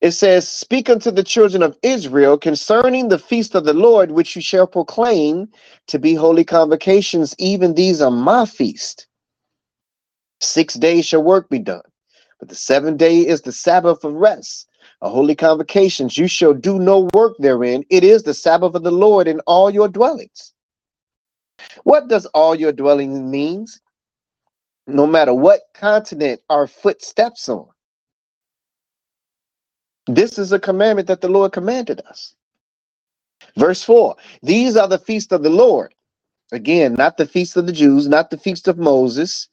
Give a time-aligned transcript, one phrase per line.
[0.00, 4.36] it says, Speak unto the children of Israel concerning the feast of the Lord, which
[4.36, 5.48] you shall proclaim
[5.88, 7.34] to be holy convocations.
[7.38, 9.06] Even these are my feast.
[10.40, 11.82] Six days shall work be done,
[12.38, 14.68] but the seventh day is the Sabbath of rest.
[15.02, 17.84] A holy convocations, you shall do no work therein.
[17.90, 20.54] It is the Sabbath of the Lord in all your dwellings.
[21.84, 23.80] What does all your dwellings means?
[24.86, 27.68] No matter what continent our foot steps on.
[30.14, 32.34] This is a commandment that the Lord commanded us.
[33.56, 35.94] Verse 4 These are the feasts of the Lord.
[36.52, 39.48] Again, not the feast of the Jews, not the feast of Moses.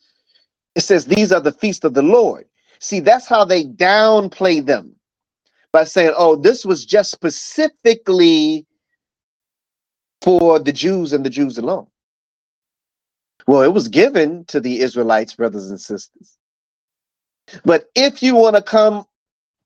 [0.75, 2.47] It says, These are the feast of the Lord.
[2.79, 4.95] See, that's how they downplay them
[5.73, 8.65] by saying, Oh, this was just specifically
[10.21, 11.87] for the Jews and the Jews alone.
[13.47, 16.37] Well, it was given to the Israelites, brothers and sisters.
[17.65, 19.05] But if you want to come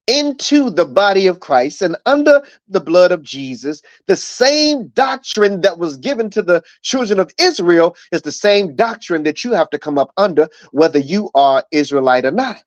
[0.07, 5.77] into the body of Christ and under the blood of Jesus, the same doctrine that
[5.79, 9.79] was given to the children of Israel is the same doctrine that you have to
[9.79, 12.63] come up under, whether you are Israelite or not.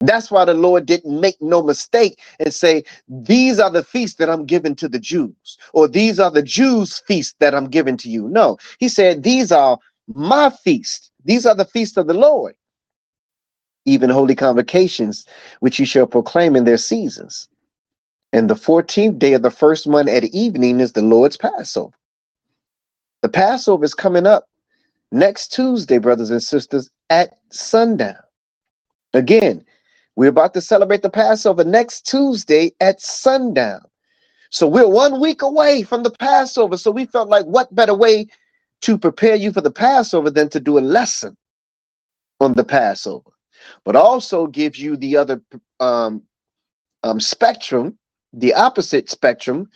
[0.00, 4.30] That's why the Lord didn't make no mistake and say, These are the feasts that
[4.30, 8.08] I'm giving to the Jews, or these are the Jews' feasts that I'm giving to
[8.08, 8.28] you.
[8.28, 9.78] No, He said, These are
[10.14, 11.10] my feasts.
[11.24, 12.54] These are the feasts of the Lord
[13.88, 15.24] even holy convocations,
[15.60, 17.48] which you shall proclaim in their seasons.
[18.32, 21.94] And the 14th day of the first month at evening is the Lord's Passover.
[23.22, 24.48] The Passover is coming up
[25.10, 28.18] next Tuesday, brothers and sisters, at sundown.
[29.14, 29.64] Again,
[30.16, 33.80] we're about to celebrate the Passover next Tuesday at sundown.
[34.50, 36.76] So we're one week away from the Passover.
[36.76, 38.26] So we felt like what better way
[38.82, 41.36] to prepare you for the Passover than to do a lesson
[42.40, 43.30] on the Passover
[43.84, 45.40] but also gives you the other
[45.80, 46.22] um,
[47.02, 47.98] um, spectrum,
[48.32, 49.68] the opposite spectrum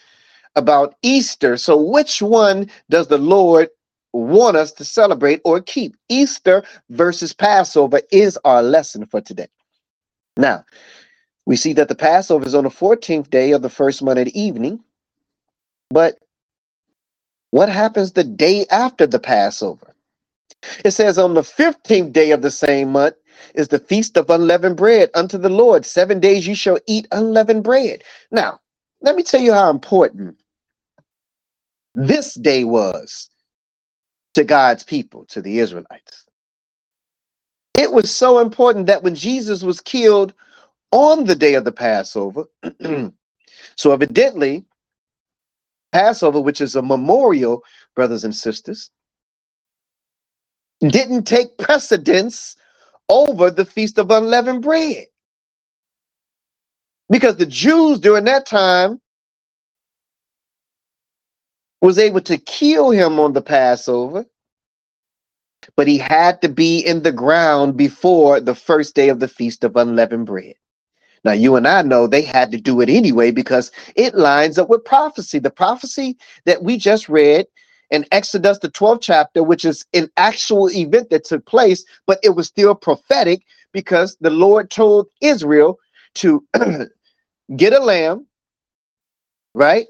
[0.57, 1.57] about Easter.
[1.57, 3.69] So, which one does the Lord
[4.13, 5.97] want us to celebrate or keep?
[6.09, 9.48] Easter versus Passover is our lesson for today.
[10.37, 10.65] Now,
[11.47, 14.29] we see that the Passover is on the 14th day of the first month at
[14.29, 14.83] evening,
[15.91, 16.19] but
[17.51, 19.95] what happens the day after the Passover?
[20.85, 23.17] It says on the 15th day of the same month,
[23.55, 25.87] is the feast of unleavened bread unto the Lord.
[25.87, 28.05] Seven days you shall eat unleavened bread.
[28.31, 28.61] Now,
[29.03, 30.37] let me tell you how important
[31.95, 33.31] this day was
[34.35, 36.25] to God's people, to the Israelites.
[37.79, 40.35] It was so important that when Jesus was killed
[40.92, 42.45] on the day of the Passover,
[43.77, 44.65] so evidently,
[45.92, 47.63] Passover, which is a memorial,
[47.95, 48.91] brothers and sisters,
[50.81, 52.57] didn't take precedence
[53.12, 55.06] over the Feast of Unleavened Bread.
[57.11, 59.00] Because the Jews during that time
[61.83, 64.24] was able to kill him on the Passover,
[65.77, 69.62] but he had to be in the ground before the first day of the Feast
[69.64, 70.55] of Unleavened Bread.
[71.24, 74.68] Now, you and I know they had to do it anyway because it lines up
[74.68, 75.39] with prophecy.
[75.39, 77.46] The prophecy that we just read
[77.92, 82.30] in Exodus, the 12th chapter, which is an actual event that took place, but it
[82.36, 83.42] was still prophetic
[83.73, 85.80] because the Lord told Israel
[86.17, 86.45] to
[87.57, 88.27] get a lamb,
[89.55, 89.86] right?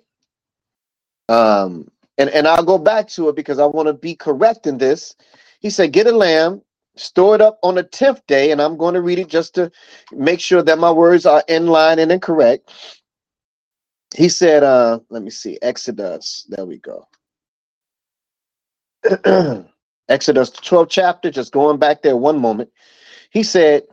[1.28, 4.78] Um, and, and I'll go back to it because I want to be correct in
[4.78, 5.16] this.
[5.60, 6.62] He said, Get a lamb,
[6.96, 9.72] store it up on the 10th day, and I'm going to read it just to
[10.12, 12.70] make sure that my words are in line and incorrect.
[14.16, 17.06] He said, uh, let me see, Exodus, there we go.
[20.08, 22.70] Exodus 12 chapter, just going back there one moment.
[23.30, 23.84] He said,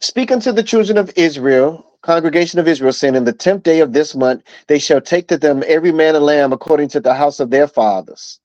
[0.00, 3.94] Speak unto the children of Israel, congregation of Israel, saying, In the tenth day of
[3.94, 7.40] this month, they shall take to them every man a lamb according to the house
[7.40, 8.40] of their fathers.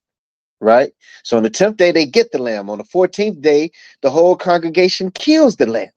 [0.60, 0.92] Right?
[1.24, 2.70] So on the tenth day, they get the lamb.
[2.70, 3.72] On the 14th day,
[4.02, 5.90] the whole congregation kills the lamb.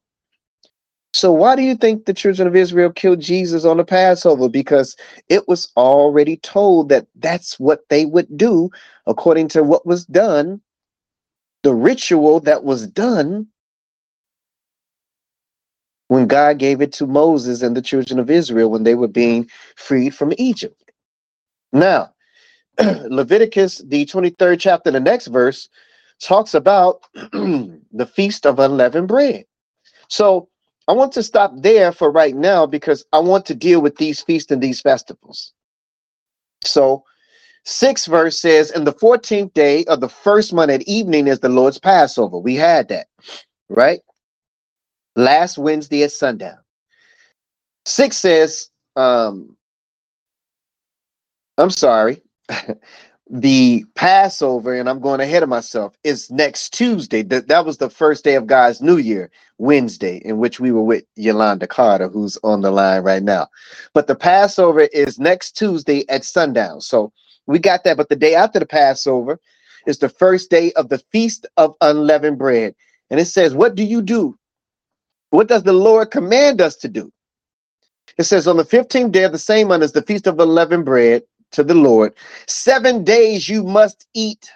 [1.13, 4.50] So why do you think the children of Israel killed Jesus on the Passover?
[4.50, 4.95] Because
[5.30, 8.69] it was already told that that's what they would do
[9.07, 10.62] according to what was done,
[11.63, 13.48] the ritual that was done
[16.09, 19.50] when God gave it to Moses and the children of Israel when they were being
[19.75, 20.92] freed from Egypt.
[21.74, 22.13] Now,
[22.80, 25.68] Leviticus, the 23rd chapter, the next verse,
[26.21, 29.45] talks about the feast of unleavened bread.
[30.10, 30.50] So
[30.88, 34.22] I want to stop there for right now because I want to deal with these
[34.22, 35.54] feasts and these festivals.
[36.63, 37.04] So,
[37.66, 41.50] six verse says, "In the 14th day of the first month at evening is the
[41.50, 42.38] Lord's Passover.
[42.39, 43.07] We had that,
[43.69, 44.01] right?
[45.18, 46.60] last Wednesday at sundown.
[47.86, 49.57] Six says, um,
[51.57, 52.22] I'm sorry,
[53.31, 57.24] the Passover, and I'm going ahead of myself, is next Tuesday.
[57.24, 60.83] That, that was the first day of God's New Year, Wednesday, in which we were
[60.83, 63.47] with Yolanda Carter, who's on the line right now.
[63.94, 66.81] But the Passover is next Tuesday at sundown.
[66.81, 67.13] So
[67.47, 67.97] we got that.
[67.97, 69.39] But the day after the Passover
[69.88, 72.75] is the first day of the Feast of Unleavened Bread.
[73.12, 74.38] And it says, What do you do?
[75.31, 77.12] What does the Lord command us to do?
[78.18, 80.85] It says, On the 15th day of the same month is the Feast of Unleavened
[80.85, 82.14] Bread to the Lord.
[82.48, 84.52] Seven days you must eat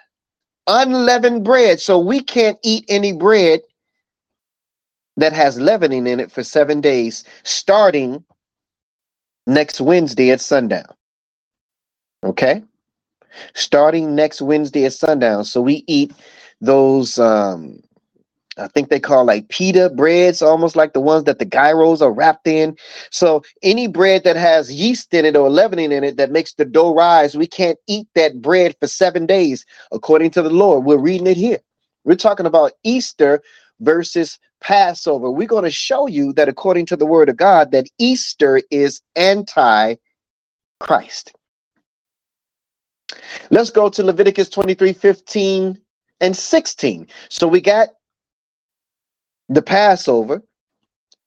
[0.66, 1.80] unleavened bread.
[1.80, 3.60] So we can't eat any bread
[5.16, 8.24] that has leavening in it for seven days, starting
[9.46, 10.86] next Wednesday at sundown.
[12.24, 12.62] Okay?
[13.54, 15.44] Starting next Wednesday at sundown.
[15.44, 16.12] So we eat
[16.60, 17.82] those um
[18.58, 22.12] I think they call like pita breads, almost like the ones that the gyros are
[22.12, 22.76] wrapped in.
[23.10, 26.66] So any bread that has yeast in it or leavening in it that makes the
[26.66, 30.84] dough rise, we can't eat that bread for seven days, according to the Lord.
[30.84, 31.60] We're reading it here.
[32.04, 33.42] We're talking about Easter
[33.80, 35.30] versus Passover.
[35.30, 39.00] We're going to show you that according to the word of God, that Easter is
[39.16, 39.98] anti-Christ.
[43.50, 45.78] Let's go to Leviticus 23, 15
[46.20, 47.06] and 16.
[47.28, 47.88] So we got
[49.48, 50.42] the Passover.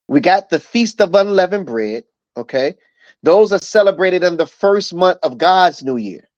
[0.08, 2.04] We got the Feast of Unleavened Bread.
[2.36, 2.74] Okay.
[3.22, 6.28] Those are celebrated in the first month of God's new year.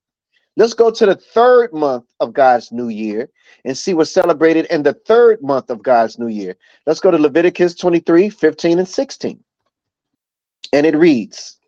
[0.57, 3.31] Let's go to the third month of God's new year
[3.65, 6.57] and see what's celebrated in the third month of God's new year.
[6.87, 9.45] Let's go to Leviticus 23 15 and 16.
[10.73, 11.59] And it reads,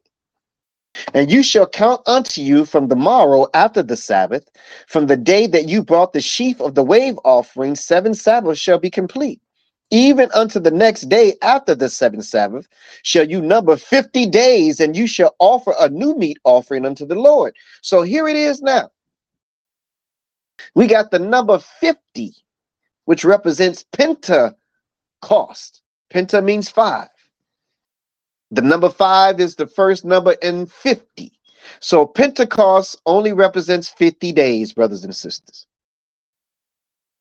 [1.14, 4.48] And you shall count unto you from the morrow after the Sabbath,
[4.88, 8.78] from the day that you brought the sheaf of the wave offering, seven Sabbaths shall
[8.78, 9.40] be complete
[9.90, 12.68] even unto the next day after the seventh Sabbath,
[13.02, 17.14] shall you number 50 days, and you shall offer a new meat offering unto the
[17.14, 17.54] Lord.
[17.82, 18.90] So here it is now.
[20.74, 22.34] We got the number 50,
[23.06, 24.54] which represents Pentecost.
[26.12, 27.08] Penta means five.
[28.50, 31.32] The number five is the first number in 50.
[31.80, 35.66] So Pentecost only represents 50 days, brothers and sisters.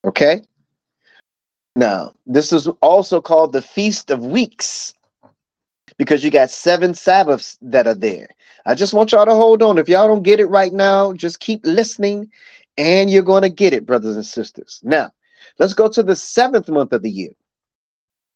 [0.06, 0.42] Okay?
[1.80, 4.94] Now, this is also called the Feast of Weeks
[5.98, 8.28] because you got seven Sabbaths that are there.
[8.66, 9.78] I just want y'all to hold on.
[9.78, 12.30] If y'all don't get it right now, just keep listening
[12.78, 14.82] and you're going to get it, brothers and sisters.
[14.84, 15.12] Now,
[15.58, 17.32] let's go to the seventh month of the year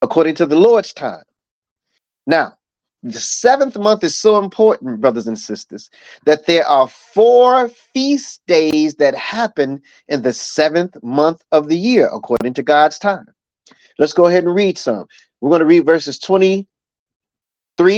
[0.01, 1.25] according to the Lord's time.
[2.25, 2.57] Now,
[3.03, 5.89] the seventh month is so important, brothers and sisters,
[6.25, 12.07] that there are four feast days that happen in the seventh month of the year,
[12.13, 13.25] according to God's time.
[13.99, 15.05] Let's go ahead and read some.
[15.41, 16.65] We're going to read verses 23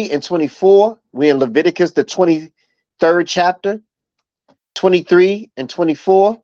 [0.09, 0.99] and 24.
[1.13, 3.79] We're in Leviticus, the 23rd chapter,
[4.73, 6.41] 23 and 24.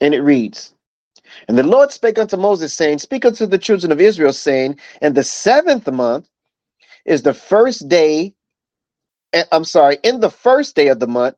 [0.00, 0.74] And it reads,
[1.48, 5.12] And the Lord spake unto Moses, saying, Speak unto the children of Israel, saying, In
[5.12, 6.26] the seventh month
[7.06, 8.34] is the first day,
[9.32, 11.36] eh, I'm sorry, in the first day of the month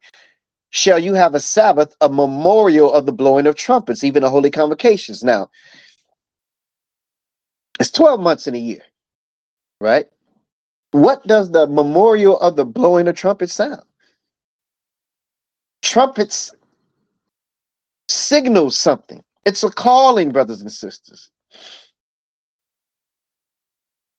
[0.70, 4.50] shall you have a Sabbath, a memorial of the blowing of trumpets, even the holy
[4.50, 5.22] convocations.
[5.22, 5.50] Now,
[7.80, 8.82] it's 12 months in a year,
[9.80, 10.06] right?
[10.90, 13.82] What does the memorial of the blowing of trumpets sound?
[15.82, 16.52] Trumpets
[18.08, 19.22] signal something.
[19.44, 21.30] It's a calling, brothers and sisters.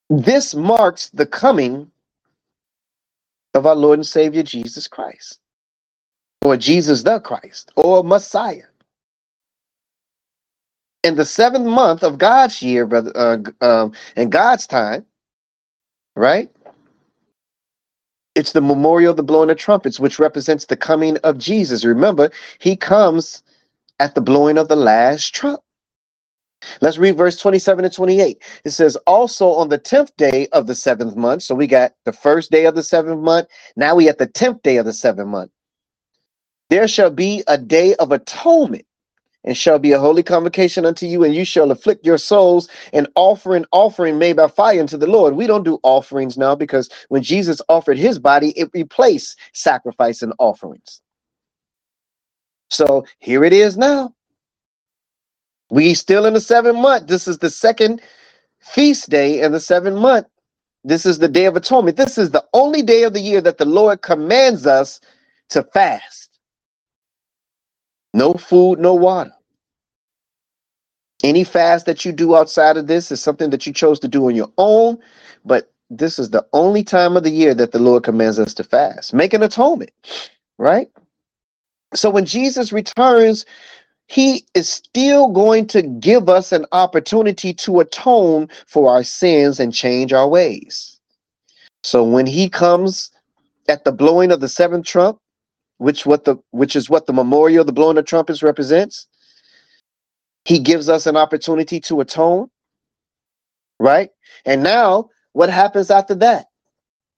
[0.09, 1.91] This marks the coming
[3.53, 5.39] of our Lord and Savior Jesus Christ,
[6.43, 8.63] or Jesus the Christ, or Messiah.
[11.03, 15.05] In the seventh month of God's year, brother, uh, um, in God's time,
[16.15, 16.49] right?
[18.35, 21.85] It's the memorial of the blowing of trumpets, which represents the coming of Jesus.
[21.85, 23.43] Remember, he comes
[23.99, 25.61] at the blowing of the last trump.
[26.81, 28.43] Let's read verse 27 and 28.
[28.65, 31.43] It says, Also on the 10th day of the seventh month.
[31.43, 33.47] So we got the first day of the seventh month.
[33.75, 35.51] Now we at the 10th day of the seventh month.
[36.69, 38.85] There shall be a day of atonement
[39.43, 43.07] and shall be a holy convocation unto you, and you shall afflict your souls and
[43.15, 45.35] offer an offering made by fire unto the Lord.
[45.35, 50.33] We don't do offerings now because when Jesus offered his body, it replaced sacrifice and
[50.39, 51.01] offerings.
[52.69, 54.13] So here it is now.
[55.69, 57.07] We still in the seventh month.
[57.07, 58.01] This is the second
[58.61, 60.27] feast day in the seventh month.
[60.83, 61.97] This is the day of atonement.
[61.97, 65.01] This is the only day of the year that the Lord commands us
[65.49, 66.29] to fast.
[68.13, 69.31] No food, no water.
[71.23, 74.27] Any fast that you do outside of this is something that you chose to do
[74.27, 74.99] on your own,
[75.45, 78.63] but this is the only time of the year that the Lord commands us to
[78.63, 79.13] fast.
[79.13, 79.91] Make an atonement,
[80.57, 80.89] right?
[81.95, 83.45] So when Jesus returns,
[84.09, 89.71] he is still going to give us an opportunity to atone for our sins and
[89.71, 90.99] change our ways.
[91.83, 93.11] So when he comes
[93.67, 95.19] at the blowing of the seventh trump,
[95.77, 99.07] which what the which is what the memorial, the blowing of trumpets represents,
[100.43, 102.49] he gives us an opportunity to atone.
[103.79, 104.09] Right?
[104.43, 106.47] And now what happens after that?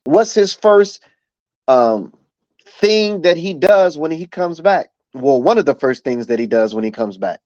[0.03, 1.01] What's his first
[1.69, 2.13] um
[2.67, 4.89] thing that he does when he comes back?
[5.13, 7.41] Well, one of the first things that he does when he comes back.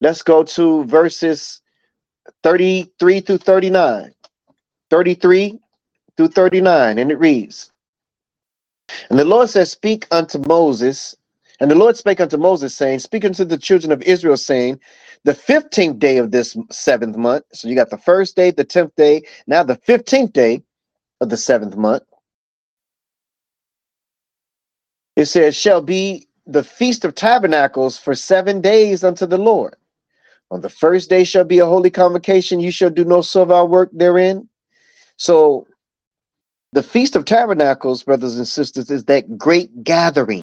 [0.00, 1.62] Let's go to verses
[2.44, 4.12] 33 through 39.
[4.90, 5.58] 33
[6.16, 7.66] through 39, and it reads
[9.10, 11.16] And the Lord says, Speak unto Moses.
[11.60, 14.80] And the Lord spake unto Moses, saying, Speak unto the children of Israel, saying,
[15.24, 17.44] The fifteenth day of this seventh month.
[17.54, 20.62] So you got the first day, the tenth day, now the fifteenth day
[21.20, 22.04] of the seventh month.
[25.16, 29.76] It says, Shall be the feast of tabernacles for seven days unto the Lord.
[30.50, 32.60] On the first day shall be a holy convocation.
[32.60, 34.48] You shall do no servile work therein.
[35.16, 35.66] So
[36.72, 40.42] the Feast of Tabernacles, brothers and sisters, is that great gathering,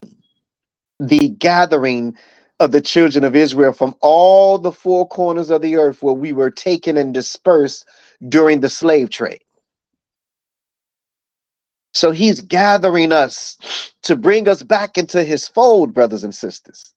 [1.00, 2.18] the gathering
[2.60, 6.34] of the children of Israel from all the four corners of the earth where we
[6.34, 7.86] were taken and dispersed
[8.30, 9.42] during the slave trade.
[11.94, 13.58] So he's gathering us
[14.04, 16.94] to bring us back into his fold, brothers and sisters.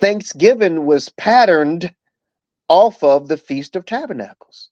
[0.00, 1.94] Thanksgiving was patterned
[2.68, 4.70] off of the Feast of Tabernacles.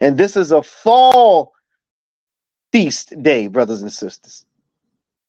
[0.00, 1.52] And this is a fall
[2.72, 4.44] feast day, brothers and sisters.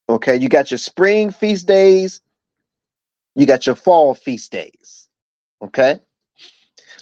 [0.09, 2.21] Okay, you got your spring feast days,
[3.35, 5.07] you got your fall feast days.
[5.63, 5.99] Okay,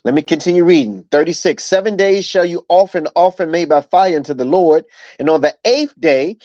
[0.06, 1.06] let me continue reading.
[1.12, 4.86] 36 Seven days shall you offer an offering made by fire unto the Lord,
[5.20, 6.38] and on the eighth day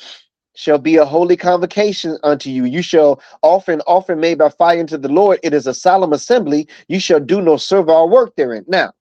[0.57, 2.65] shall be a holy convocation unto you.
[2.65, 5.41] You shall offer an offering made by fire unto the Lord.
[5.43, 6.69] It is a solemn assembly.
[6.89, 8.65] You shall do no servile work therein.
[8.69, 8.93] Now,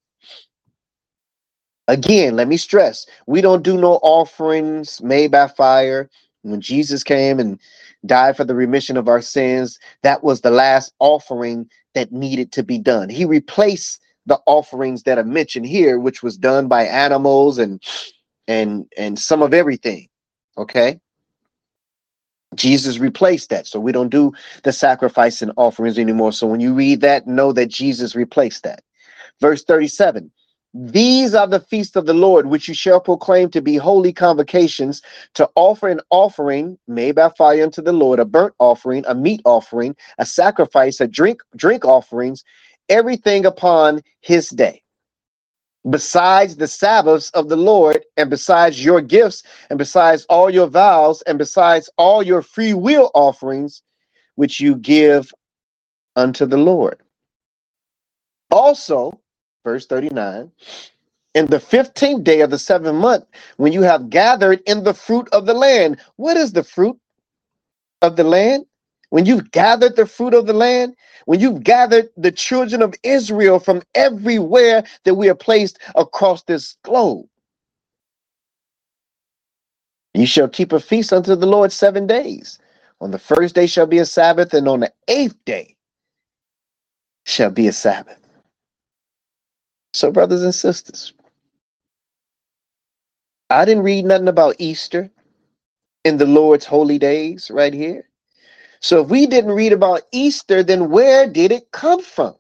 [1.88, 6.10] Again, let me stress we don't do no offerings made by fire.
[6.42, 7.60] When Jesus came and
[8.06, 12.64] died for the remission of our sins, that was the last offering that needed to
[12.64, 13.10] be done.
[13.10, 17.82] He replaced the offerings that are mentioned here, which was done by animals and
[18.48, 20.08] and and some of everything.
[20.58, 21.00] Okay.
[22.56, 23.68] Jesus replaced that.
[23.68, 24.32] So we don't do
[24.64, 26.32] the sacrifice and offerings anymore.
[26.32, 28.84] So when you read that, know that Jesus replaced that.
[29.42, 30.32] Verse 37
[30.78, 35.02] these are the feasts of the Lord, which you shall proclaim to be holy convocations,
[35.36, 39.42] to offer an offering made by fire unto the Lord, a burnt offering, a meat
[39.46, 42.44] offering, a sacrifice, a drink drink offerings,
[42.90, 44.84] everything upon his day.
[45.90, 51.22] Besides the Sabbaths of the Lord, and besides your gifts, and besides all your vows,
[51.24, 53.84] and besides all your free will offerings,
[54.36, 55.34] which you give
[56.16, 57.02] unto the Lord.
[58.52, 59.20] Also,
[59.66, 60.52] verse 39
[61.34, 63.26] in the 15th day of the seventh month,
[63.58, 65.98] when you have gathered in the fruit of the land.
[66.18, 67.00] What is the fruit
[68.02, 68.66] of the land?
[69.10, 70.96] When you've gathered the fruit of the land,
[71.26, 76.78] when you've gathered the children of Israel from everywhere that we are placed across this
[76.84, 77.28] globe,
[80.14, 82.60] you shall keep a feast unto the Lord seven days.
[83.02, 85.76] On the first day shall be a Sabbath, and on the eighth day
[87.26, 88.20] shall be a Sabbath.
[89.94, 91.14] So, brothers and sisters,
[93.50, 95.10] I didn't read nothing about Easter
[96.06, 98.10] in the Lord's holy days right here.
[98.86, 102.36] So, if we didn't read about Easter, then where did it come from?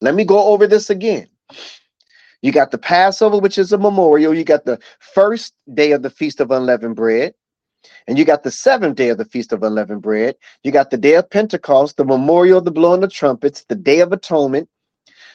[0.00, 1.26] Let me go over this again.
[2.40, 4.32] You got the Passover, which is a memorial.
[4.32, 7.34] You got the first day of the Feast of Unleavened Bread.
[8.06, 10.36] And you got the seventh day of the Feast of Unleavened Bread.
[10.62, 13.98] You got the day of Pentecost, the memorial of the blowing of trumpets, the day
[14.02, 14.68] of atonement,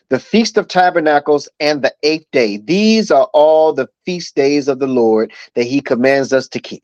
[0.08, 2.56] the Feast of Tabernacles, and the eighth day.
[2.56, 6.84] These are all the feast days of the Lord that he commands us to keep.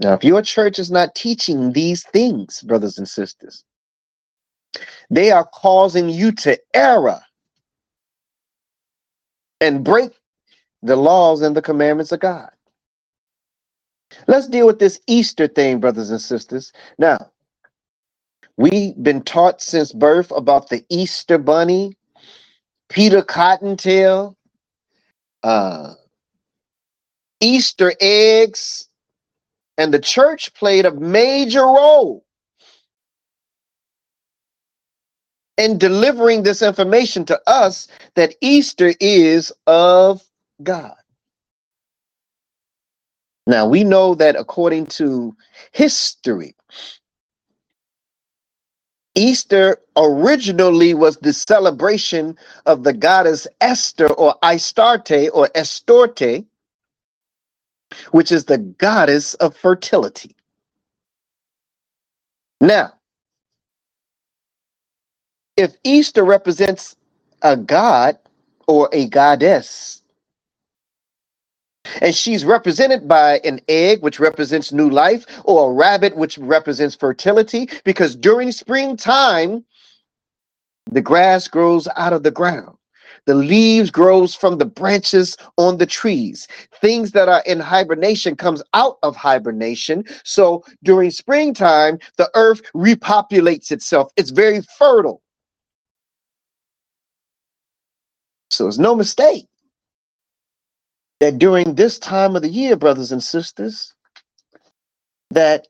[0.00, 3.64] Now, if your church is not teaching these things, brothers and sisters,
[5.10, 7.20] they are causing you to error
[9.60, 10.12] and break
[10.82, 12.50] the laws and the commandments of God.
[14.26, 16.72] Let's deal with this Easter thing, brothers and sisters.
[16.98, 17.18] Now,
[18.56, 21.96] We've been taught since birth about the Easter Bunny,
[22.88, 24.36] Peter Cottontail,
[25.42, 25.94] uh,
[27.40, 28.88] Easter eggs,
[29.78, 32.24] and the church played a major role
[35.58, 40.22] in delivering this information to us that Easter is of
[40.62, 40.94] God.
[43.46, 45.36] Now we know that according to
[45.72, 46.54] history,
[49.14, 52.36] Easter originally was the celebration
[52.66, 56.46] of the goddess Esther or Astarte or Estorte,
[58.10, 60.34] which is the goddess of fertility.
[62.60, 62.94] Now,
[65.56, 66.96] if Easter represents
[67.42, 68.18] a god
[68.68, 70.02] or a goddess,
[72.00, 76.94] and she's represented by an egg, which represents new life, or a rabbit, which represents
[76.94, 79.64] fertility, because during springtime,
[80.90, 82.76] the grass grows out of the ground.
[83.26, 86.48] The leaves grows from the branches on the trees.
[86.80, 90.04] Things that are in hibernation comes out of hibernation.
[90.24, 94.10] So during springtime, the earth repopulates itself.
[94.16, 95.22] It's very fertile.
[98.50, 99.46] So it's no mistake
[101.20, 103.94] that during this time of the year, brothers and sisters,
[105.30, 105.68] that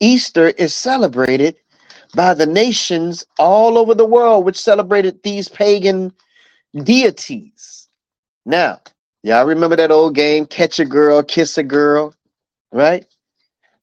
[0.00, 1.56] Easter is celebrated
[2.14, 6.12] by the nations all over the world, which celebrated these pagan
[6.82, 7.88] deities.
[8.46, 8.80] Now,
[9.22, 12.14] y'all remember that old game, Catch a Girl, Kiss a Girl,
[12.72, 13.06] right?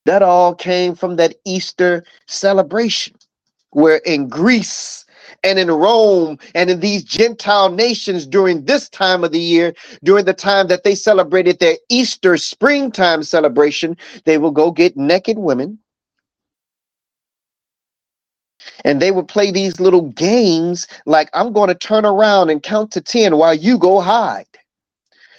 [0.05, 3.15] That all came from that Easter celebration,
[3.71, 5.05] where in Greece,
[5.43, 10.25] and in Rome and in these Gentile nations during this time of the year, during
[10.25, 15.79] the time that they celebrated their Easter springtime celebration, they will go get naked women
[18.83, 22.91] and they would play these little games like I'm going to turn around and count
[22.91, 24.45] to 10 while you go hide.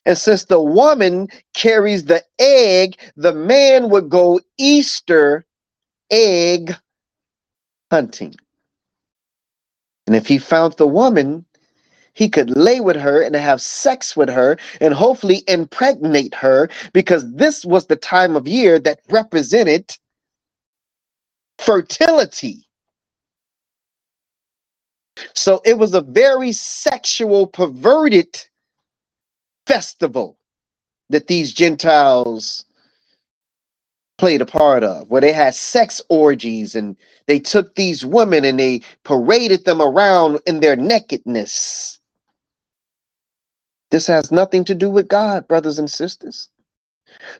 [0.04, 5.46] And since the woman carries the egg, the man would go Easter
[6.10, 6.76] egg
[7.90, 8.34] hunting.
[10.06, 11.44] And if he found the woman,
[12.14, 17.30] he could lay with her and have sex with her and hopefully impregnate her because
[17.32, 19.96] this was the time of year that represented
[21.58, 22.66] fertility.
[25.34, 28.46] So it was a very sexual, perverted
[29.66, 30.38] festival
[31.10, 32.64] that these Gentiles
[34.18, 36.96] played a part of, where they had sex orgies and
[37.26, 41.98] they took these women and they paraded them around in their nakedness.
[43.90, 46.48] This has nothing to do with God, brothers and sisters.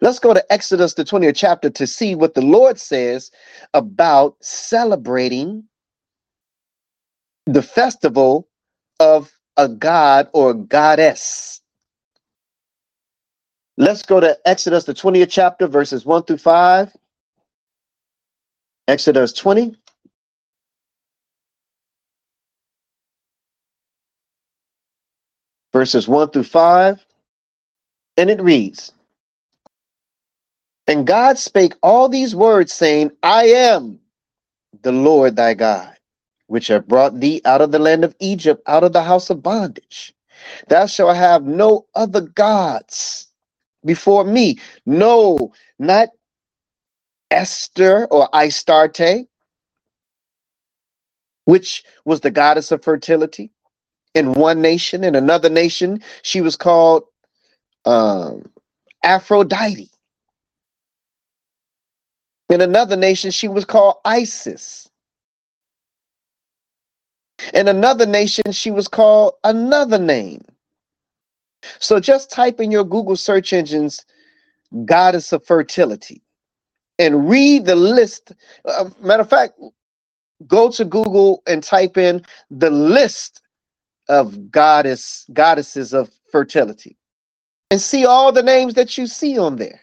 [0.01, 3.31] Let's go to Exodus, the 20th chapter, to see what the Lord says
[3.75, 5.65] about celebrating
[7.47, 8.49] the festival
[9.01, 11.61] of a god or goddess.
[13.79, 16.97] Let's go to Exodus, the 20th chapter, verses 1 through 5.
[18.89, 19.77] Exodus 20.
[25.73, 27.07] Verses 1 through 5.
[28.19, 28.93] And it reads
[30.87, 34.01] And God spake all these words, saying, I am
[34.83, 35.92] the Lord thy God,
[36.53, 39.43] which have brought thee out of the land of Egypt, out of the house of
[39.43, 40.15] bondage.
[40.69, 43.29] Thou shalt have no other gods
[43.85, 44.59] before me.
[44.87, 46.11] No, not
[47.31, 49.27] Esther or Astarte,
[51.47, 53.53] which was the goddess of fertility
[54.15, 55.05] in one nation.
[55.05, 57.05] In another nation, she was called
[57.87, 58.51] um,
[59.05, 59.91] Aphrodite.
[62.51, 64.89] In another nation, she was called Isis.
[67.55, 70.45] In another nation, she was called another name.
[71.81, 74.05] So just type in your Google search engines
[74.87, 76.23] goddess of fertility
[76.99, 78.33] and read the list.
[78.65, 79.55] Uh, matter of fact,
[80.47, 83.43] go to Google and type in the list
[84.09, 86.97] of goddess goddesses of fertility
[87.71, 89.81] and see all the names that you see on there.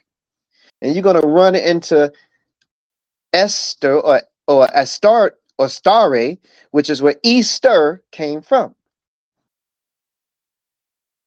[0.82, 2.13] And you're going to run into
[3.34, 5.69] Esther or or Astarte or
[6.72, 8.74] which is where Easter came from.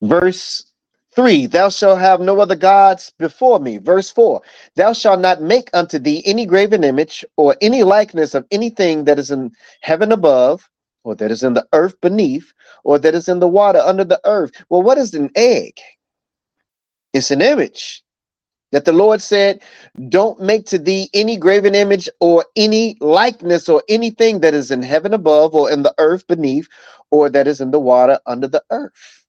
[0.03, 0.67] Verse
[1.15, 3.79] 3 Thou shalt have no other gods before me.
[3.79, 4.41] Verse 4
[4.77, 9.19] Thou shalt not make unto thee any graven image or any likeness of anything that
[9.19, 10.69] is in heaven above,
[11.05, 12.53] or that is in the earth beneath,
[12.85, 14.53] or that is in the water under the earth.
[14.71, 15.79] Well, what is an egg?
[17.13, 18.02] It's an image
[18.73, 19.63] that the Lord said,
[20.09, 24.83] Don't make to thee any graven image or any likeness or anything that is in
[24.83, 26.69] heaven above, or in the earth beneath,
[27.11, 29.23] or that is in the water under the earth.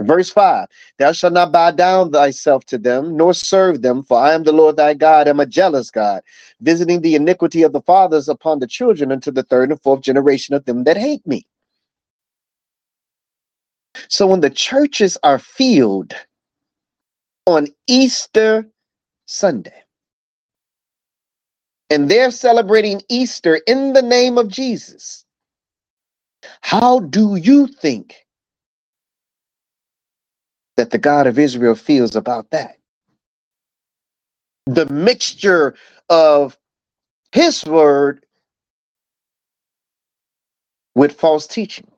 [0.00, 4.32] Verse 5 Thou shalt not bow down thyself to them, nor serve them, for I
[4.32, 6.22] am the Lord thy God, am a jealous God,
[6.60, 10.54] visiting the iniquity of the fathers upon the children unto the third and fourth generation
[10.54, 11.46] of them that hate me.
[14.08, 16.14] So when the churches are filled
[17.48, 18.68] on Easter
[19.26, 19.84] Sunday,
[21.90, 25.24] and they're celebrating Easter in the name of Jesus,
[26.62, 28.26] how do you think
[30.76, 32.78] that the God of Israel feels about that?
[34.66, 35.76] The mixture
[36.10, 36.58] of
[37.32, 38.26] his word
[40.96, 41.88] with false teaching.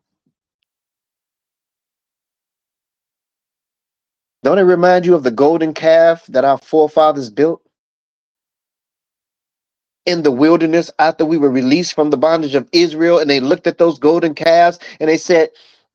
[4.44, 7.62] Don't it remind you of the golden calf that our forefathers built
[10.06, 13.18] in the wilderness after we were released from the bondage of Israel?
[13.20, 15.50] And they looked at those golden calves and they said,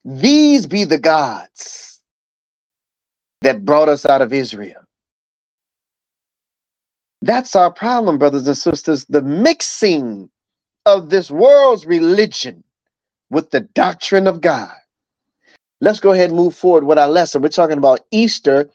[0.06, 2.02] These be the gods
[3.42, 4.82] that brought us out of Israel.
[7.24, 9.06] That's our problem, brothers and sisters.
[9.06, 10.30] The mixing
[10.86, 12.64] of this world's religion
[13.32, 14.74] with the doctrine of God.
[15.82, 17.42] Let's go ahead and move forward with our lesson.
[17.42, 18.70] We're talking about Easter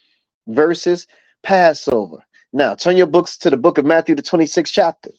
[0.49, 1.07] versus
[1.43, 2.25] Passover.
[2.53, 5.11] Now, turn your books to the book of Matthew, the 26th chapter.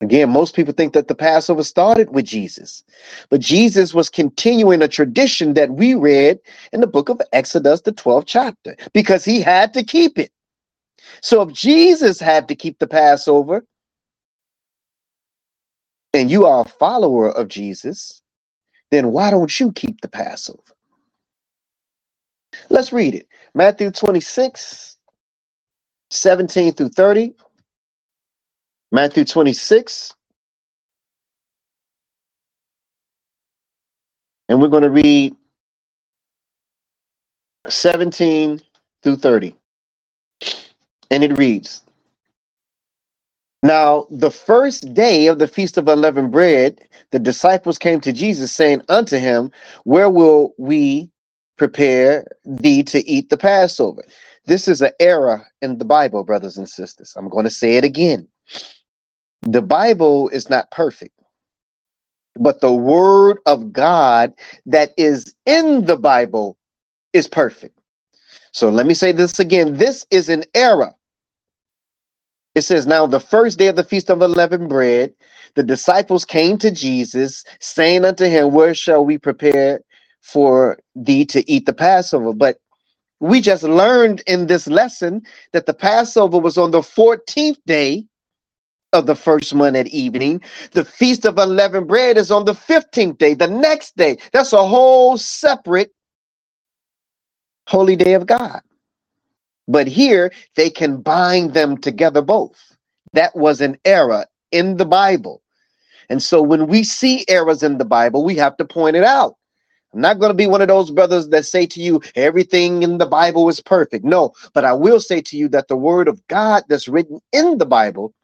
[0.00, 2.84] Again, most people think that the Passover started with Jesus,
[3.30, 6.40] but Jesus was continuing a tradition that we read
[6.72, 10.30] in the book of Exodus, the 12th chapter, because he had to keep it.
[11.22, 13.64] So if Jesus had to keep the Passover,
[16.12, 18.20] and you are a follower of Jesus,
[18.90, 20.60] then why don't you keep the Passover?
[22.70, 23.28] Let's read it.
[23.54, 24.98] Matthew 26,
[26.10, 27.34] 17 through 30.
[28.92, 30.14] Matthew 26.
[34.48, 35.36] And we're going to read
[37.68, 38.60] 17
[39.02, 39.56] through 30.
[41.10, 41.82] And it reads
[43.64, 46.80] Now, the first day of the Feast of Unleavened Bread,
[47.12, 49.52] the disciples came to Jesus, saying unto him,
[49.84, 51.10] Where will we
[51.58, 54.04] prepare thee to eat the Passover?
[54.46, 57.14] This is an error in the Bible, brothers and sisters.
[57.16, 58.28] I'm going to say it again.
[59.42, 61.18] The Bible is not perfect,
[62.36, 64.34] but the word of God
[64.66, 66.58] that is in the Bible
[67.12, 67.78] is perfect.
[68.52, 69.76] So let me say this again.
[69.78, 70.94] This is an error.
[72.54, 75.14] It says, Now the first day of the Feast of Unleavened Bread,
[75.56, 79.80] the disciples came to Jesus, saying unto him, Where shall we prepare
[80.22, 82.34] for thee to eat the Passover?
[82.34, 82.58] But
[83.20, 88.06] we just learned in this lesson that the Passover was on the 14th day
[88.92, 90.42] of the first month at evening.
[90.72, 94.18] The Feast of Unleavened Bread is on the 15th day, the next day.
[94.32, 95.92] That's a whole separate
[97.68, 98.62] holy day of God.
[99.68, 102.58] But here they can bind them together both.
[103.14, 105.42] That was an error in the Bible.
[106.10, 109.36] And so when we see errors in the Bible, we have to point it out.
[109.94, 112.98] I'm not going to be one of those brothers that say to you, everything in
[112.98, 114.04] the Bible is perfect.
[114.04, 117.58] No, but I will say to you that the word of God that's written in
[117.58, 118.14] the Bible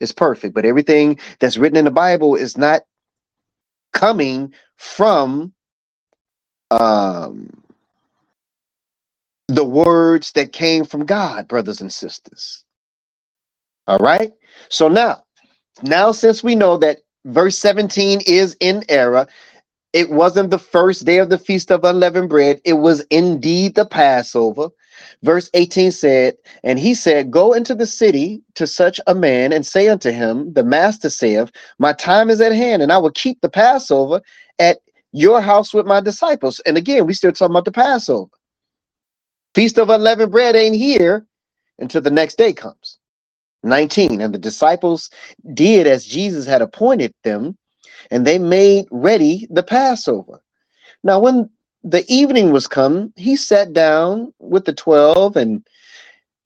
[0.00, 0.54] is perfect.
[0.54, 2.82] But everything that's written in the Bible is not
[3.92, 5.52] coming from
[6.70, 7.50] um,
[9.54, 12.64] the words that came from God, brothers and sisters.
[13.86, 14.32] All right.
[14.70, 15.24] So now,
[15.82, 19.26] now since we know that verse 17 is in error,
[19.92, 23.84] it wasn't the first day of the feast of unleavened bread, it was indeed the
[23.84, 24.70] Passover.
[25.22, 29.66] Verse 18 said, And he said, Go into the city to such a man and
[29.66, 33.40] say unto him, The master saith, My time is at hand, and I will keep
[33.42, 34.22] the Passover
[34.58, 34.78] at
[35.12, 36.60] your house with my disciples.
[36.60, 38.30] And again, we still talking about the Passover.
[39.54, 41.26] Feast of unleavened bread ain't here
[41.78, 42.98] until the next day comes.
[43.64, 44.22] 19.
[44.22, 45.10] And the disciples
[45.54, 47.56] did as Jesus had appointed them,
[48.10, 50.42] and they made ready the Passover.
[51.04, 51.50] Now, when
[51.84, 55.66] the evening was come, he sat down with the twelve, and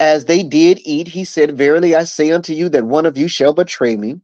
[0.01, 3.29] as they did eat, he said, Verily I say unto you that one of you
[3.29, 4.21] shall betray me.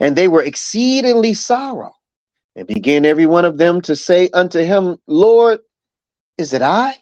[0.00, 1.92] And they were exceedingly sorrow,
[2.56, 5.60] and began every one of them to say unto him, Lord,
[6.38, 6.96] is it I?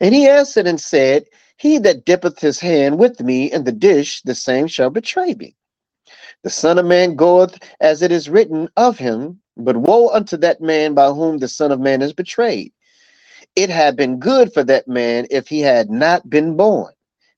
[0.00, 1.24] And he answered and said,
[1.56, 5.56] He that dippeth his hand with me in the dish, the same shall betray me.
[6.42, 10.60] The Son of Man goeth as it is written of him, but woe unto that
[10.60, 12.72] man by whom the Son of Man is betrayed.
[13.56, 16.92] It had been good for that man if he had not been born.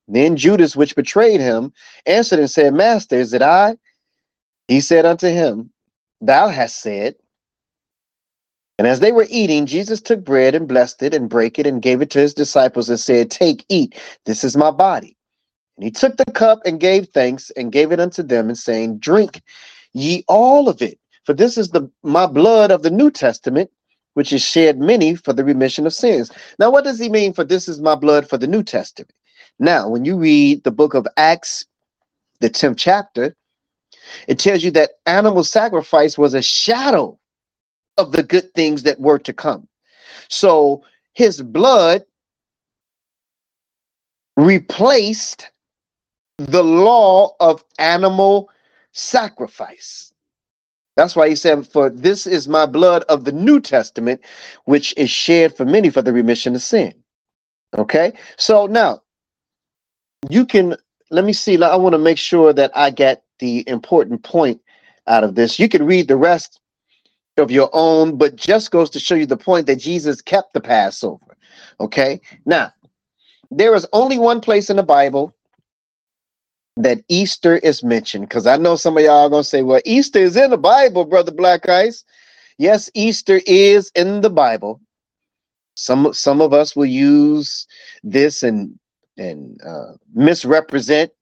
[0.09, 1.73] Then Judas, which betrayed him,
[2.07, 3.77] answered and said, Master, is it I?
[4.69, 5.71] He said unto him,
[6.21, 7.15] Thou hast said.
[8.79, 11.83] And as they were eating, Jesus took bread and blessed it and brake it and
[11.83, 15.17] gave it to his disciples and said, Take, eat, this is my body.
[15.77, 18.99] And he took the cup and gave thanks and gave it unto them and saying,
[18.99, 19.43] Drink
[19.93, 23.71] ye all of it, for this is the my blood of the New Testament,
[24.15, 26.31] which is shed many for the remission of sins.
[26.59, 29.13] Now, what does he mean for this is my blood for the New Testament?
[29.59, 31.65] Now, when you read the book of Acts,
[32.41, 33.35] the 10th chapter,
[34.29, 37.19] it tells you that animal sacrifice was a shadow
[37.99, 39.69] of the good things that were to come.
[40.29, 40.85] So
[41.15, 42.05] his blood
[44.37, 45.51] replaced
[46.39, 48.51] the law of animal
[48.93, 50.13] sacrifice.
[50.97, 54.21] That's why he said, For this is my blood of the New Testament,
[54.65, 56.95] which is shed for many for the remission of sin.
[57.77, 59.03] Okay, so now
[60.31, 60.77] you can
[61.11, 61.63] let me see.
[61.63, 64.61] I want to make sure that I get the important point
[65.07, 65.59] out of this.
[65.59, 66.61] You can read the rest
[67.39, 70.61] of your own, but just goes to show you the point that Jesus kept the
[70.63, 71.37] Passover.
[71.81, 72.73] Okay, now
[73.51, 75.35] there is only one place in the Bible
[76.79, 80.21] that Easter is mentioned because I know some of y'all are gonna say, "Well, Easter
[80.21, 82.05] is in the Bible, brother Black Ice."
[82.59, 84.81] Yes, Easter is in the Bible.
[85.77, 87.67] Some some of us will use
[88.05, 88.79] this and
[89.19, 91.13] and uh, misrepresent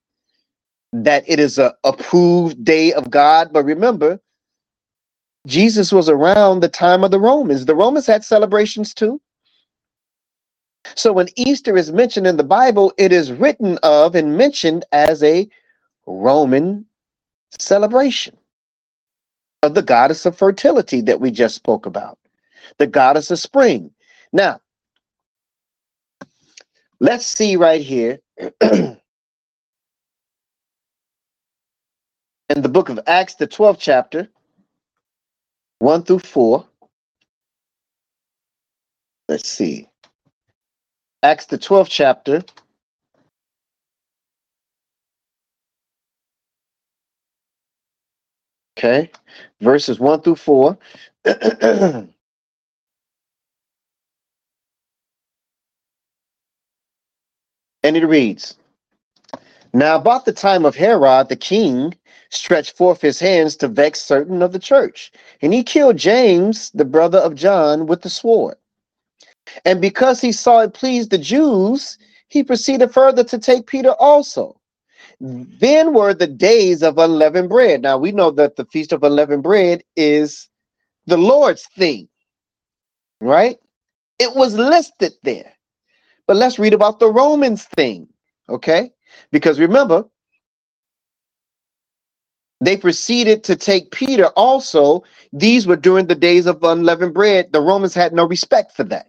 [0.93, 3.51] that it is a approved day of God.
[3.53, 4.21] But remember,
[5.47, 7.67] Jesus was around the time of the Romans.
[7.67, 9.21] The Romans had celebrations too.
[10.97, 15.23] So when Easter is mentioned in the Bible, it is written of and mentioned as
[15.23, 15.49] a
[16.07, 16.87] Roman
[17.59, 18.37] celebration
[19.63, 22.19] of the goddess of fertility that we just spoke about,
[22.79, 23.91] the goddess of spring.
[24.33, 24.61] Now,
[27.01, 28.21] let's see right here
[28.63, 28.99] in
[32.51, 34.29] the book of Acts, the 12th chapter,
[35.79, 36.67] 1 through 4.
[39.29, 39.89] Let's see.
[41.23, 42.43] Acts, the 12th chapter.
[48.79, 49.11] Okay,
[49.61, 50.79] verses 1 through 4.
[51.25, 52.09] and
[57.83, 58.57] it reads
[59.77, 61.95] Now, about the time of Herod the king,
[62.31, 65.13] stretched forth his hands to vex certain of the church,
[65.43, 68.57] and he killed James, the brother of John, with the sword.
[69.67, 74.59] And because he saw it pleased the Jews, he proceeded further to take Peter also.
[75.21, 77.83] Then were the days of unleavened bread.
[77.83, 80.49] Now we know that the feast of unleavened bread is
[81.05, 82.09] the Lord's thing,
[83.21, 83.59] right?
[84.19, 85.53] It was listed there.
[86.27, 88.09] But let's read about the Romans thing,
[88.49, 88.95] okay?
[89.33, 90.05] Because remember,
[92.61, 95.05] they proceeded to take Peter also.
[95.33, 97.53] These were during the days of unleavened bread.
[97.53, 99.09] The Romans had no respect for that.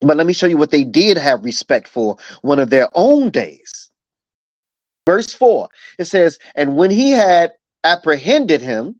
[0.00, 3.30] But let me show you what they did have respect for one of their own
[3.30, 3.90] days.
[5.06, 7.52] Verse 4 it says, And when he had
[7.84, 8.96] apprehended him,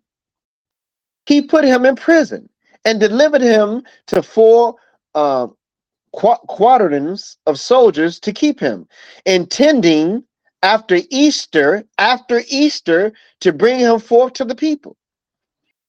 [1.26, 2.48] he put him in prison
[2.84, 4.76] and delivered him to four
[5.14, 5.46] uh,
[6.16, 8.86] qu- of soldiers to keep him,
[9.26, 10.24] intending
[10.62, 14.96] after Easter, after Easter, to bring him forth to the people.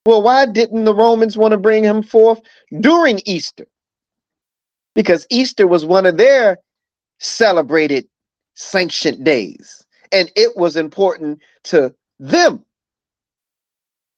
[0.05, 2.41] Well, why didn't the Romans want to bring him forth
[2.81, 3.65] during Easter?
[4.95, 6.57] because Easter was one of their
[7.19, 8.07] celebrated
[8.55, 12.65] sanctioned days, and it was important to them.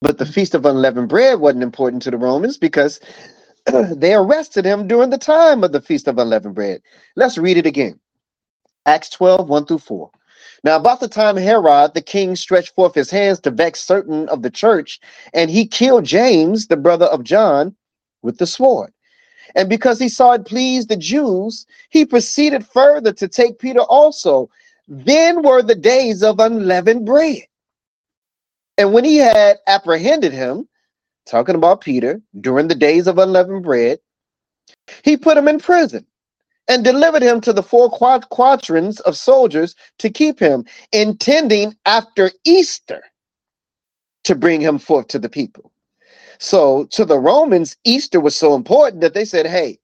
[0.02, 3.00] But the Feast of Unleavened Bread wasn't important to the Romans because
[3.96, 6.82] they arrested him during the time of the Feast of Unleavened Bread.
[7.16, 8.00] Let's read it again.
[8.86, 10.10] Acts 12, 1 through 4.
[10.64, 14.42] Now, about the time Herod the king stretched forth his hands to vex certain of
[14.42, 15.00] the church,
[15.34, 17.76] and he killed James, the brother of John,
[18.22, 18.92] with the sword.
[19.56, 24.50] And because he saw it pleased the Jews, he proceeded further to take Peter also.
[24.88, 27.44] Then were the days of unleavened bread.
[28.78, 30.68] And when he had apprehended him,
[31.28, 34.00] talking about Peter, during the days of unleavened bread,
[35.04, 36.06] he put him in prison
[36.68, 43.02] and delivered him to the four quaternions of soldiers to keep him, intending after Easter
[44.26, 45.72] to bring him forth to the people.
[46.40, 49.80] So to the Romans, Easter was so important that they said, hey,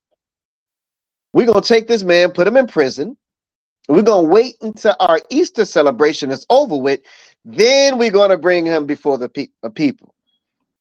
[1.33, 3.17] we're going to take this man, put him in prison.
[3.87, 7.01] We're going to wait until our Easter celebration is over with.
[7.45, 10.12] Then we're going to bring him before the pe- people.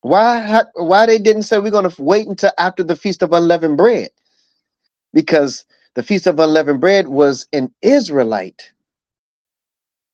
[0.02, 3.78] Why, why they didn't say we're going to wait until after the Feast of Unleavened
[3.78, 4.10] Bread?
[5.14, 8.72] Because the Feast of Unleavened Bread was an Israelite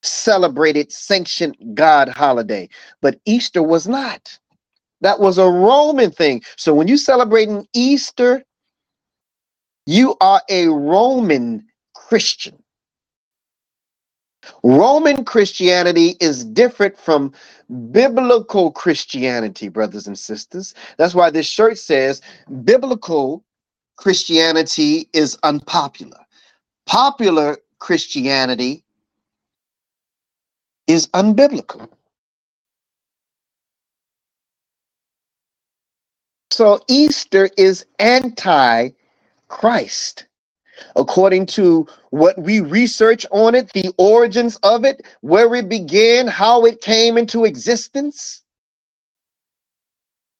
[0.02, 2.68] celebrated, sanctioned God holiday,
[3.02, 4.38] but Easter was not.
[5.02, 6.42] That was a Roman thing.
[6.56, 8.44] So when you celebrating Easter,
[9.86, 12.62] you are a Roman Christian.
[14.62, 17.32] Roman Christianity is different from
[17.92, 20.74] biblical Christianity, brothers and sisters.
[20.98, 22.22] That's why this shirt says
[22.64, 23.44] biblical
[23.96, 26.20] Christianity is unpopular.
[26.86, 28.84] Popular Christianity
[30.86, 31.88] is unbiblical.
[36.52, 38.90] So Easter is anti
[39.48, 40.27] Christ.
[40.96, 46.64] According to what we research on it, the origins of it, where it began, how
[46.66, 48.42] it came into existence,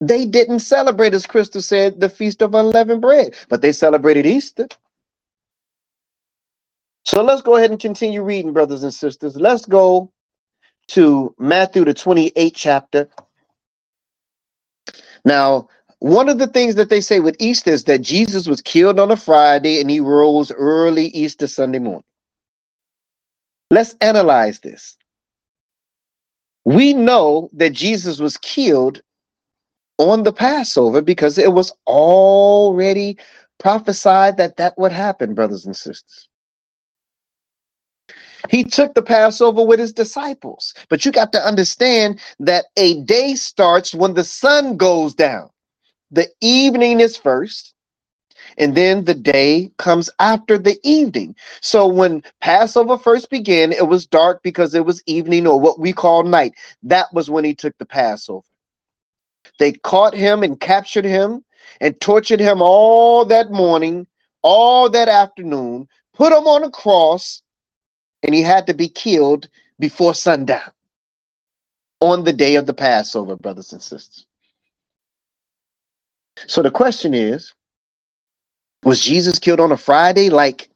[0.01, 4.69] they didn't celebrate, as Crystal said, the Feast of Unleavened Bread, but they celebrated Easter.
[7.05, 9.37] So let's go ahead and continue reading, brothers and sisters.
[9.37, 10.13] Let's go
[10.89, 13.09] to Matthew, the 28th chapter.
[15.25, 15.69] Now,
[16.01, 19.11] one of the things that they say with Easter is that Jesus was killed on
[19.11, 22.05] a Friday and he rose early Easter Sunday morning.
[23.71, 24.97] Let's analyze this.
[26.65, 29.03] We know that Jesus was killed
[29.99, 33.19] on the Passover because it was already
[33.59, 36.29] prophesied that that would happen, brothers and sisters.
[38.51, 43.35] He took the Passover with his disciples, but you got to understand that a day
[43.35, 45.51] starts when the sun goes down.
[46.11, 47.75] The evening is first,
[48.57, 51.37] and then the day comes after the evening.
[51.61, 55.93] So when Passover first began, it was dark because it was evening or what we
[55.93, 56.55] call night.
[56.83, 58.47] That was when he took the Passover.
[59.59, 61.45] They caught him and captured him
[61.81, 64.07] and tortured him all that morning,
[64.43, 67.43] all that afternoon, put him on a cross,
[68.23, 70.71] and he had to be killed before sundown
[72.01, 74.27] on the day of the Passover, brothers and sisters.
[76.47, 77.53] So the question is
[78.85, 80.69] was Jesus killed on a Friday like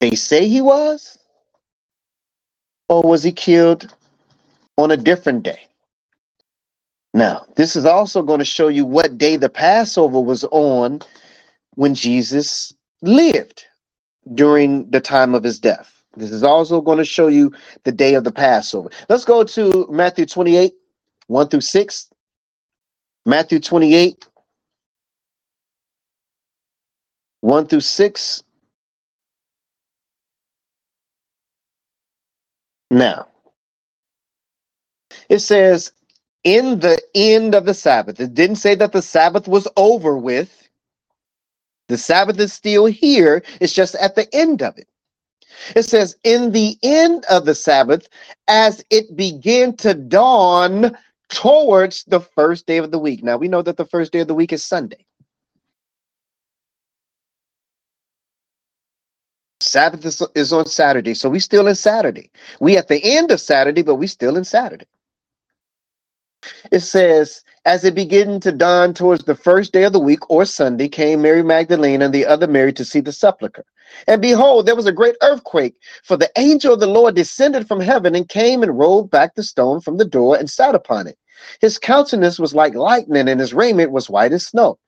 [0.00, 1.18] they say he was?
[2.88, 3.94] Or was he killed
[4.76, 5.60] on a different day?
[7.14, 11.00] Now, this is also going to show you what day the Passover was on
[11.74, 13.64] when Jesus lived
[14.34, 16.02] during the time of his death.
[16.16, 17.52] This is also going to show you
[17.84, 18.90] the day of the Passover.
[19.08, 20.74] Let's go to Matthew 28,
[21.28, 22.08] 1 through 6.
[23.30, 24.28] Matthew 28,
[27.42, 28.44] 1 through 6.
[32.90, 33.28] Now,
[35.28, 35.92] it says,
[36.44, 38.20] in the end of the Sabbath.
[38.20, 40.68] It didn't say that the Sabbath was over with.
[41.88, 44.88] The Sabbath is still here, it's just at the end of it.
[45.76, 48.08] It says, in the end of the Sabbath,
[48.48, 50.96] as it began to dawn
[51.30, 53.22] towards the first day of the week.
[53.22, 55.06] Now we know that the first day of the week is Sunday.
[59.60, 62.30] Sabbath is, is on Saturday, so we still in Saturday.
[62.60, 64.86] We at the end of Saturday, but we still in Saturday.
[66.72, 70.44] It says, as it began to dawn towards the first day of the week or
[70.46, 73.64] Sunday, came Mary Magdalene and the other Mary to see the sepulchre.
[74.06, 75.74] And behold, there was a great earthquake,
[76.04, 79.42] for the angel of the Lord descended from heaven and came and rolled back the
[79.42, 81.18] stone from the door and sat upon it.
[81.60, 84.78] His countenance was like lightning, and his raiment was white as snow.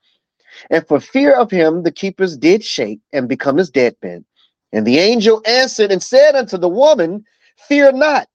[0.70, 4.24] And for fear of him, the keepers did shake and become as dead men.
[4.72, 7.24] And the angel answered and said unto the woman,
[7.68, 8.28] Fear not,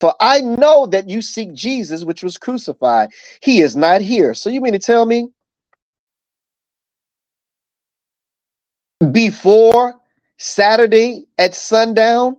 [0.00, 3.10] for I know that you seek Jesus, which was crucified.
[3.42, 4.34] He is not here.
[4.34, 5.28] So you mean to tell me
[9.12, 9.94] before
[10.38, 12.36] Saturday at sundown,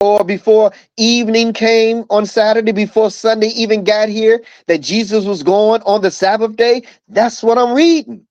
[0.00, 5.82] or before evening came on Saturday, before Sunday even got here, that Jesus was going
[5.82, 6.84] on the Sabbath day?
[7.08, 8.27] That's what I'm reading.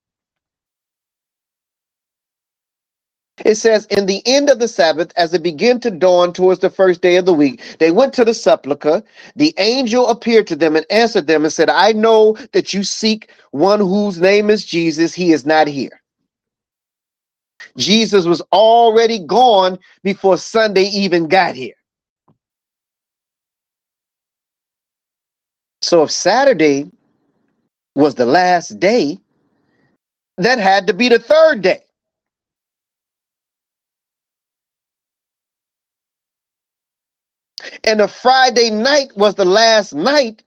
[3.45, 6.69] It says, In the end of the Sabbath, as it began to dawn towards the
[6.69, 9.03] first day of the week, they went to the sepulchre.
[9.35, 13.31] The angel appeared to them and answered them and said, I know that you seek
[13.51, 15.13] one whose name is Jesus.
[15.13, 16.01] He is not here.
[17.77, 21.75] Jesus was already gone before Sunday even got here.
[25.81, 26.91] So if Saturday
[27.95, 29.19] was the last day,
[30.39, 31.81] that had to be the third day.
[37.83, 40.43] And the Friday night was the last night,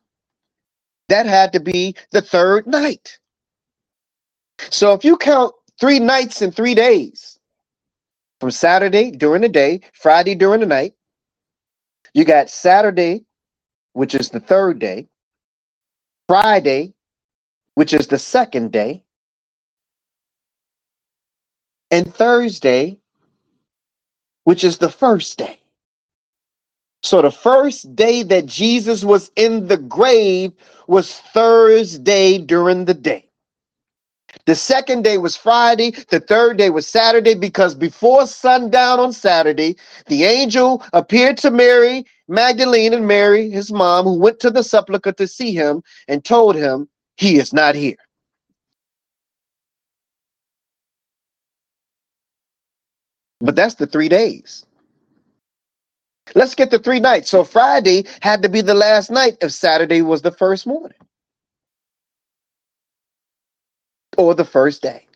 [1.08, 3.18] that had to be the third night.
[4.70, 7.38] So if you count three nights and three days
[8.40, 10.94] from Saturday during the day, Friday during the night.
[12.14, 13.20] You got Saturday
[13.92, 15.08] which is the third day,
[16.28, 16.94] Friday,
[17.74, 19.04] which is the second day,
[21.90, 22.98] and Thursday,
[24.44, 25.59] which is the first day.
[27.02, 30.52] So the first day that Jesus was in the grave
[30.86, 33.26] was Thursday during the day.
[34.46, 35.92] The second day was Friday.
[35.92, 39.76] The third day was Saturday because before sundown on Saturday,
[40.06, 45.12] the angel appeared to Mary Magdalene and Mary, his mom, who went to the sepulchre
[45.12, 47.96] to see him and told him he is not here.
[53.40, 54.64] But that's the three days.
[56.34, 57.30] Let's get the three nights.
[57.30, 60.98] So Friday had to be the last night if Saturday was the first morning
[64.18, 65.06] or the first day.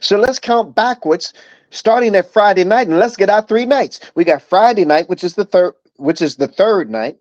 [0.00, 1.32] So let's count backwards,
[1.70, 4.00] starting at Friday night, and let's get our three nights.
[4.14, 7.18] We got Friday night, which is the third, which is the third night.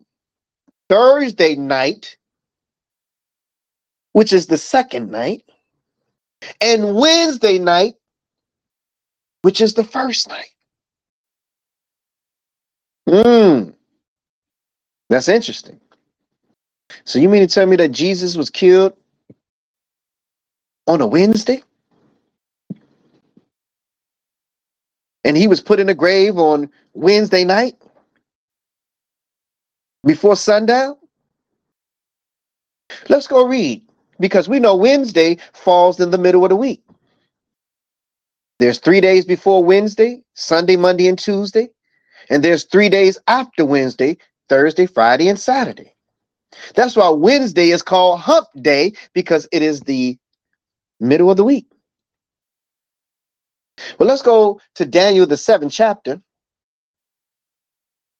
[0.89, 2.17] Thursday night,
[4.13, 5.43] which is the second night,
[6.61, 7.95] and Wednesday night,
[9.43, 10.52] which is the first night.
[13.09, 13.71] Hmm.
[15.09, 15.79] That's interesting.
[17.05, 18.93] So you mean to tell me that Jesus was killed
[20.87, 21.63] on a Wednesday?
[25.25, 27.75] And he was put in a grave on Wednesday night
[30.05, 30.97] before sundown?
[33.09, 33.83] Let's go read
[34.19, 36.83] because we know Wednesday falls in the middle of the week.
[38.59, 41.69] There's three days before Wednesday, Sunday, Monday, and Tuesday.
[42.33, 44.17] And there's three days after Wednesday,
[44.49, 45.95] Thursday, Friday, and Saturday.
[46.75, 50.17] That's why Wednesday is called hump day because it is the
[50.99, 51.67] middle of the week.
[53.99, 56.21] Well, let's go to Daniel, the seventh chapter.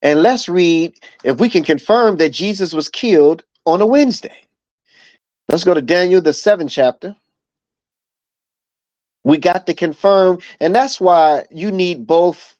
[0.01, 4.35] And let's read if we can confirm that Jesus was killed on a Wednesday.
[5.49, 7.15] Let's go to Daniel, the seventh chapter.
[9.23, 12.52] We got to confirm, and that's why you need both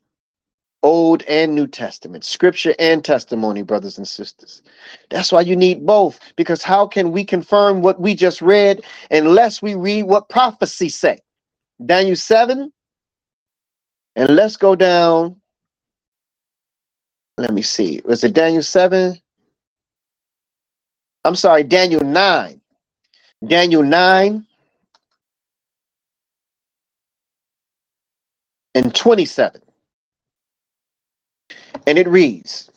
[0.84, 4.64] Old and New Testament, scripture and testimony, brothers and sisters.
[5.10, 9.62] That's why you need both, because how can we confirm what we just read unless
[9.62, 11.20] we read what prophecy say?
[11.86, 12.72] Daniel 7,
[14.16, 15.38] and let's go down.
[17.38, 18.02] Let me see.
[18.06, 19.20] Was it Daniel 7?
[21.26, 22.62] I'm sorry, Daniel 9.
[23.48, 24.46] Daniel 9
[28.76, 29.62] and 27.
[31.88, 32.70] And it reads,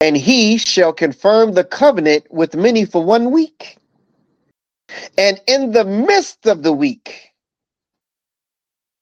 [0.00, 3.78] And he shall confirm the covenant with many for one week.
[5.18, 7.30] And in the midst of the week,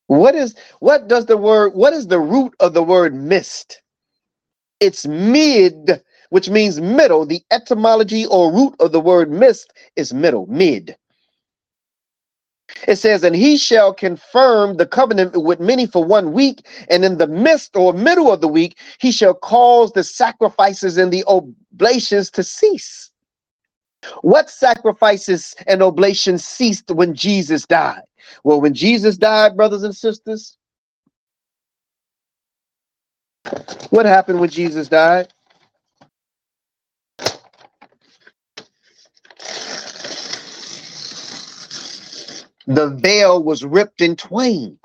[0.08, 3.82] what is what does the word what is the root of the word mist?
[4.80, 7.26] It's mid, which means middle.
[7.26, 10.96] The etymology or root of the word mist is middle, mid.
[12.88, 17.18] It says, and he shall confirm the covenant with many for one week, and in
[17.18, 22.30] the midst or middle of the week, he shall cause the sacrifices and the oblations
[22.32, 23.10] to cease.
[24.22, 28.02] What sacrifices and oblations ceased when Jesus died?
[28.44, 30.56] Well, when Jesus died, brothers and sisters,
[33.90, 35.32] what happened when Jesus died?
[42.68, 44.78] The veil was ripped in twain.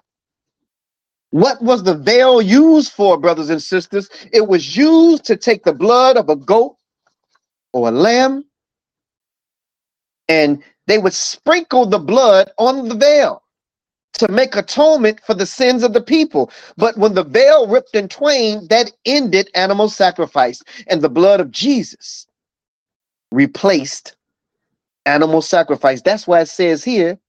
[1.32, 4.10] What was the veil used for, brothers and sisters?
[4.34, 6.78] It was used to take the blood of a goat
[7.74, 8.46] or a lamb,
[10.30, 13.44] and they would sprinkle the blood on the veil
[14.16, 16.52] to make atonement for the sins of the people.
[16.78, 21.52] But when the veil ripped in twain, that ended animal sacrifice, and the blood of
[21.52, 22.28] Jesus
[23.32, 24.16] replaced
[25.06, 26.02] animal sacrifice.
[26.02, 27.20] That's why it says here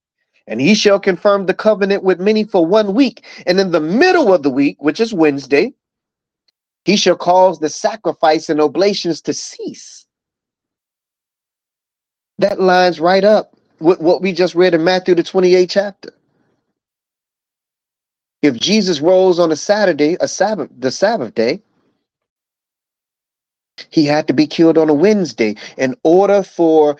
[0.47, 3.25] and he shall confirm the covenant with many for one week.
[3.47, 5.73] And in the middle of the week, which is Wednesday,
[6.85, 10.05] he shall cause the sacrifice and oblations to cease.
[12.39, 16.11] That lines right up with what we just read in Matthew, the 28th chapter.
[18.41, 21.61] If Jesus rose on a Saturday, a Sabbath, the Sabbath day,
[23.91, 26.97] he had to be killed on a Wednesday in order for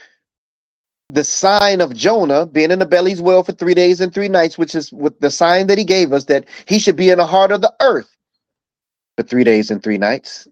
[1.09, 4.57] the sign of Jonah being in the belly's well for three days and three nights,
[4.57, 7.27] which is with the sign that he gave us that he should be in the
[7.27, 8.09] heart of the earth
[9.17, 10.47] for three days and three nights.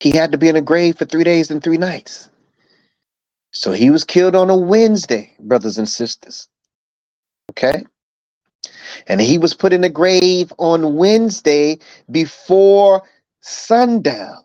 [0.00, 2.28] He had to be in a grave for three days and three nights.
[3.52, 6.48] So he was killed on a Wednesday, brothers and sisters.
[7.50, 7.84] Okay?
[9.08, 11.78] And he was put in a grave on Wednesday
[12.10, 13.02] before
[13.46, 14.38] sundown,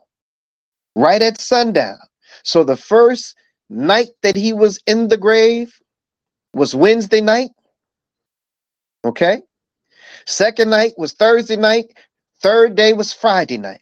[0.95, 1.97] right at sundown.
[2.43, 3.35] So the first
[3.69, 5.73] night that he was in the grave
[6.53, 7.51] was Wednesday night.
[9.03, 9.41] Okay.
[10.27, 11.93] Second night was Thursday night.
[12.41, 13.81] Third day was Friday night.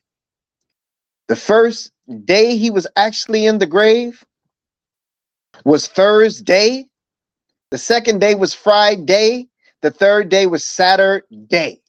[1.28, 1.92] The first
[2.26, 4.24] day he was actually in the grave
[5.66, 6.88] was Thursday.
[7.72, 9.48] The second day was Friday.
[9.82, 11.82] The third day was Saturday.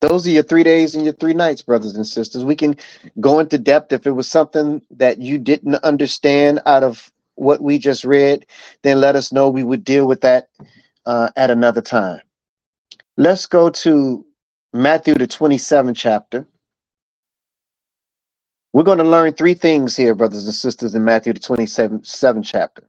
[0.00, 2.44] Those are your three days and your three nights, brothers and sisters.
[2.44, 2.76] We can
[3.20, 7.78] go into depth if it was something that you didn't understand out of what we
[7.78, 8.46] just read,
[8.82, 9.48] then let us know.
[9.48, 10.48] We would deal with that
[11.06, 12.20] uh, at another time.
[13.16, 14.24] Let's go to
[14.72, 16.46] Matthew, the 27th chapter.
[18.72, 22.84] We're going to learn three things here, brothers and sisters, in Matthew, the 27th chapter.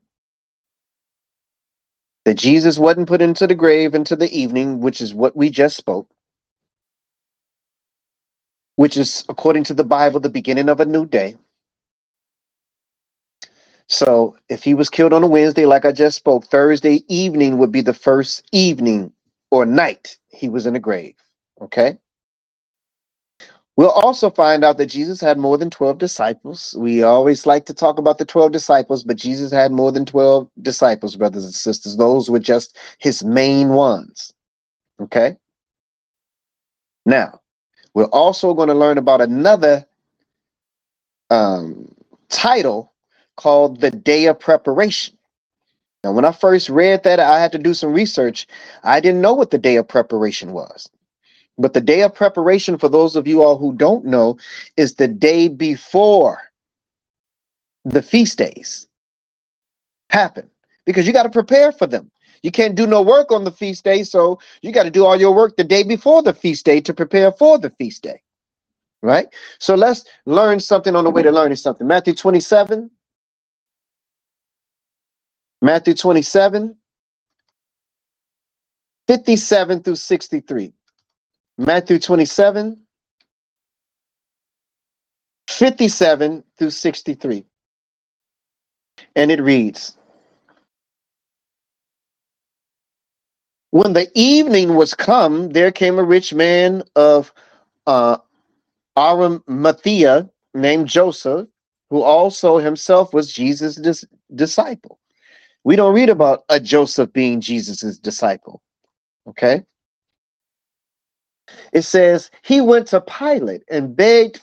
[2.26, 5.78] That Jesus wasn't put into the grave into the evening, which is what we just
[5.78, 6.08] spoke,
[8.80, 11.36] which is, according to the Bible, the beginning of a new day.
[13.88, 17.74] So if he was killed on a Wednesday, like I just spoke, Thursday evening would
[17.74, 19.12] be the first evening
[19.52, 21.16] or night he was in the grave.
[21.60, 21.98] Okay.
[23.76, 26.74] We'll also find out that Jesus had more than 12 disciples.
[26.78, 30.50] We always like to talk about the 12 disciples, but Jesus had more than 12
[30.62, 31.98] disciples, brothers and sisters.
[31.98, 34.32] Those were just his main ones.
[35.02, 35.36] Okay.
[37.06, 37.42] Now,
[37.94, 39.86] we're also going to learn about another
[41.30, 41.94] um,
[42.30, 42.94] title
[43.38, 45.18] called the Day of Preparation.
[46.04, 48.48] Now, when I first read that, I had to do some research.
[48.84, 50.90] I didn't know what the day of preparation was.
[51.58, 54.38] But the day of preparation, for those of you all who don't know,
[54.78, 56.40] is the day before
[57.86, 58.88] the feast days
[60.10, 60.50] happen
[60.86, 62.12] because you got to prepare for them.
[62.44, 65.18] You can't do no work on the feast day, so you got to do all
[65.20, 68.22] your work the day before the feast day to prepare for the feast day.
[69.02, 69.28] Right?
[69.60, 71.88] So let's learn something on the way to learning something.
[71.88, 72.92] Matthew 27,
[75.62, 76.76] Matthew 27,
[79.08, 80.74] 57 through 63.
[81.58, 82.82] Matthew 27,
[85.50, 87.46] 57 through 63.
[89.16, 89.98] And it reads
[93.72, 97.32] When the evening was come, there came a rich man of
[97.86, 98.18] uh,
[98.98, 101.48] Arimathea named Joseph,
[101.90, 105.00] who also himself was Jesus' dis- disciple.
[105.64, 108.62] We don't read about a Joseph being Jesus's disciple.
[109.28, 109.64] Okay.
[111.72, 114.42] It says he went to Pilate and begged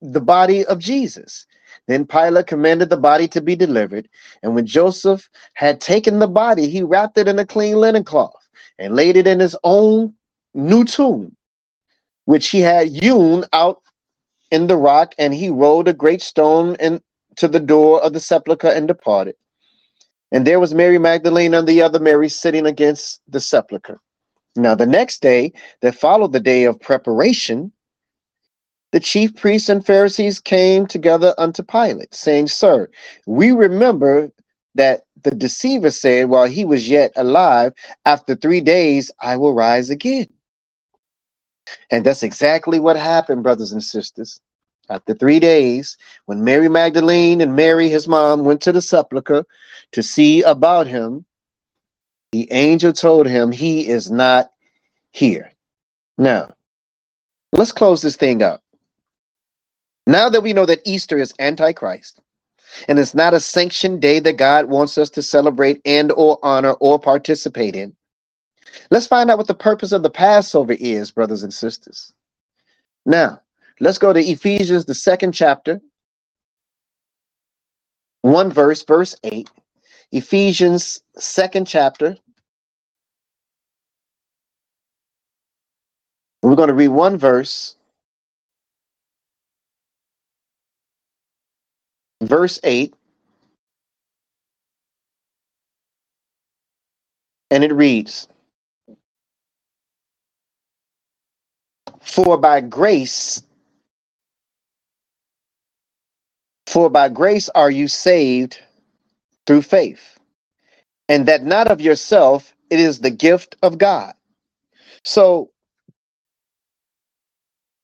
[0.00, 1.46] the body of Jesus.
[1.88, 4.08] Then Pilate commanded the body to be delivered.
[4.42, 8.47] And when Joseph had taken the body, he wrapped it in a clean linen cloth
[8.78, 10.14] and laid it in his own
[10.54, 11.36] new tomb,
[12.24, 13.82] which he had hewn out
[14.50, 15.14] in the rock.
[15.18, 19.34] And he rolled a great stone into the door of the sepulchre and departed.
[20.30, 24.00] And there was Mary Magdalene and the other Mary sitting against the sepulchre.
[24.56, 25.52] Now, the next day
[25.82, 27.72] that followed the day of preparation,
[28.92, 32.88] the chief priests and Pharisees came together unto Pilate, saying, Sir,
[33.26, 34.30] we remember
[34.74, 37.72] that the deceiver said while he was yet alive,
[38.04, 40.28] After three days I will rise again.
[41.90, 44.40] And that's exactly what happened, brothers and sisters.
[44.90, 45.96] After three days,
[46.26, 49.44] when Mary Magdalene and Mary, his mom, went to the sepulchre
[49.92, 51.26] to see about him,
[52.32, 54.50] the angel told him he is not
[55.12, 55.52] here.
[56.16, 56.54] Now,
[57.52, 58.62] let's close this thing up.
[60.06, 62.20] Now that we know that Easter is Antichrist,
[62.88, 66.72] and it's not a sanctioned day that God wants us to celebrate and or honor
[66.74, 67.94] or participate in,
[68.90, 72.12] let's find out what the purpose of the Passover is, brothers and sisters.
[73.06, 73.40] Now,
[73.80, 75.80] Let's go to Ephesians, the second chapter,
[78.22, 79.50] one verse, verse 8.
[80.12, 82.16] Ephesians, second chapter.
[86.42, 87.77] We're going to read one verse.
[92.22, 92.94] Verse 8.
[97.50, 98.28] And it reads
[102.02, 103.42] For by grace
[106.66, 108.60] For by grace are you saved
[109.46, 110.18] through faith,
[111.08, 114.14] and that not of yourself, it is the gift of God.
[115.04, 115.50] So,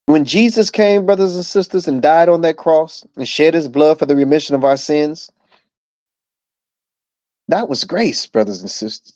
[0.07, 3.99] when Jesus came, brothers and sisters, and died on that cross and shed his blood
[3.99, 5.31] for the remission of our sins,
[7.47, 9.13] that was grace, brothers and sisters.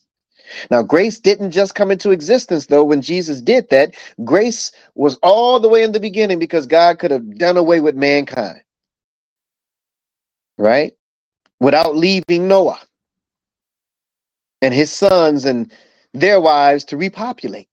[0.71, 3.93] Now, grace didn't just come into existence, though, when Jesus did that.
[4.23, 7.95] Grace was all the way in the beginning because God could have done away with
[7.95, 8.61] mankind,
[10.57, 10.93] right?
[11.59, 12.79] Without leaving Noah
[14.61, 15.71] and his sons and
[16.13, 17.69] their wives to repopulate.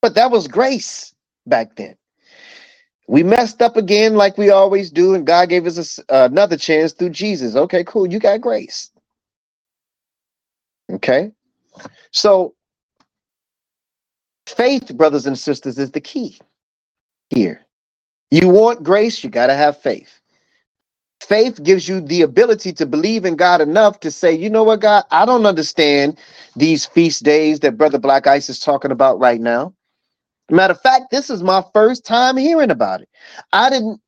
[0.00, 1.14] But that was grace
[1.46, 1.96] back then.
[3.08, 6.56] We messed up again like we always do, and God gave us a, uh, another
[6.56, 7.56] chance through Jesus.
[7.56, 8.06] Okay, cool.
[8.06, 8.90] You got grace.
[10.92, 11.32] Okay.
[12.12, 12.54] So,
[14.46, 16.38] faith, brothers and sisters, is the key
[17.30, 17.66] here.
[18.30, 20.20] You want grace, you got to have faith.
[21.22, 24.80] Faith gives you the ability to believe in God enough to say, you know what,
[24.80, 26.18] God, I don't understand
[26.56, 29.74] these feast days that Brother Black Ice is talking about right now.
[30.50, 33.08] Matter of fact, this is my first time hearing about it.
[33.52, 34.00] I didn't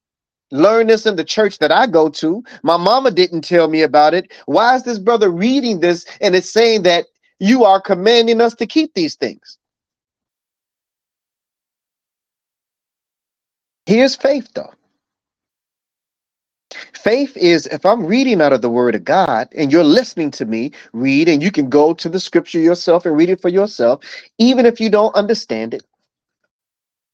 [0.51, 2.43] learn this in the church that I go to.
[2.63, 4.33] My mama didn't tell me about it.
[4.47, 7.07] Why is this brother reading this and it's saying that
[7.39, 9.59] you are commanding us to keep these things.
[13.87, 14.73] Here's faith, though.
[16.95, 20.45] Faith is if I'm reading out of the word of God and you're listening to
[20.47, 24.03] me read, and you can go to the scripture yourself and read it for yourself,
[24.39, 25.85] even if you don't understand it,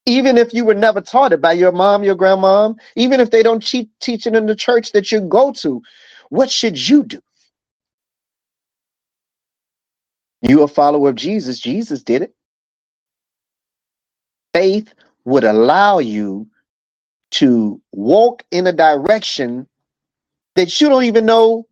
[0.05, 3.43] even if you were never taught it by your mom, your grandmom, even if they
[3.43, 3.89] don't teach,
[4.27, 5.81] it in the church that you go to,
[6.29, 7.21] what should you do?
[10.41, 11.59] You a follower of Jesus.
[11.59, 12.35] Jesus did it.
[14.53, 14.93] Faith
[15.25, 16.47] would allow you
[17.31, 19.67] to walk in a direction
[20.55, 21.67] that you don't even know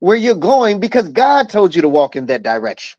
[0.00, 2.98] where you're going because God told you to walk in that direction.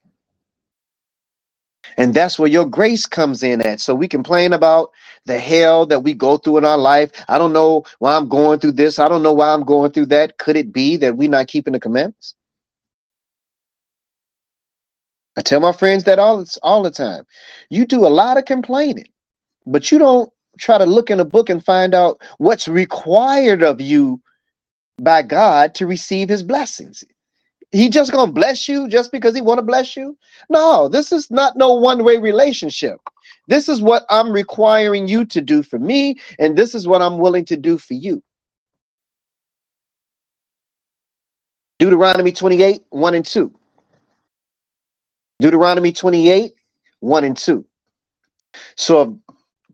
[1.97, 3.81] And that's where your grace comes in at.
[3.81, 4.91] So we complain about
[5.25, 7.11] the hell that we go through in our life.
[7.27, 8.99] I don't know why I'm going through this.
[8.99, 10.37] I don't know why I'm going through that.
[10.37, 12.35] Could it be that we're not keeping the commandments?
[15.37, 17.25] I tell my friends that all all the time.
[17.69, 19.07] You do a lot of complaining,
[19.65, 23.81] but you don't try to look in a book and find out what's required of
[23.81, 24.21] you
[25.01, 27.03] by God to receive his blessings.
[27.71, 30.17] He just to bless you just because he want to bless you?
[30.49, 32.99] No, this is not no one-way relationship.
[33.47, 37.17] This is what I'm requiring you to do for me and this is what I'm
[37.17, 38.23] willing to do for you.
[41.79, 43.53] Deuteronomy 28, 1 and 2.
[45.39, 46.53] Deuteronomy 28,
[47.01, 47.65] 1 and 2.
[48.75, 49.19] So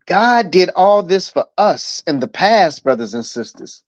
[0.06, 3.82] God did all this for us in the past, brothers and sisters.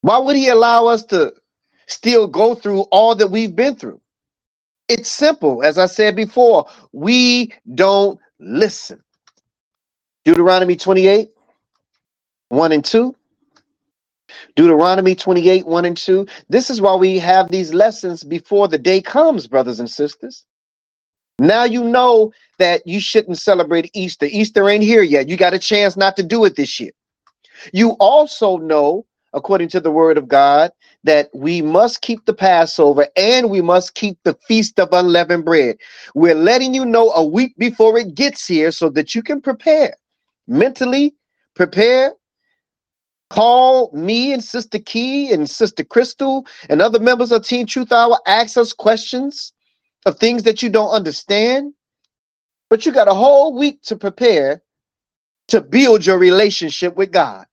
[0.00, 1.32] Why would he allow us to
[1.86, 4.00] still go through all that we've been through?
[4.88, 5.62] It's simple.
[5.62, 9.02] As I said before, we don't listen.
[10.24, 11.30] Deuteronomy 28,
[12.48, 13.14] 1 and 2.
[14.56, 16.26] Deuteronomy 28, 1 and 2.
[16.48, 20.44] This is why we have these lessons before the day comes, brothers and sisters.
[21.38, 24.26] Now you know that you shouldn't celebrate Easter.
[24.26, 25.28] Easter ain't here yet.
[25.28, 26.92] You got a chance not to do it this year.
[27.72, 29.04] You also know,
[29.34, 30.72] according to the word of God,
[31.04, 35.76] that we must keep the Passover and we must keep the Feast of Unleavened Bread.
[36.14, 39.96] We're letting you know a week before it gets here so that you can prepare
[40.48, 41.14] mentally,
[41.54, 42.12] prepare
[43.30, 48.18] Call me and Sister Key and Sister Crystal and other members of Team Truth Hour.
[48.26, 49.52] Ask us questions
[50.06, 51.74] of things that you don't understand.
[52.70, 54.62] But you got a whole week to prepare
[55.48, 57.46] to build your relationship with God.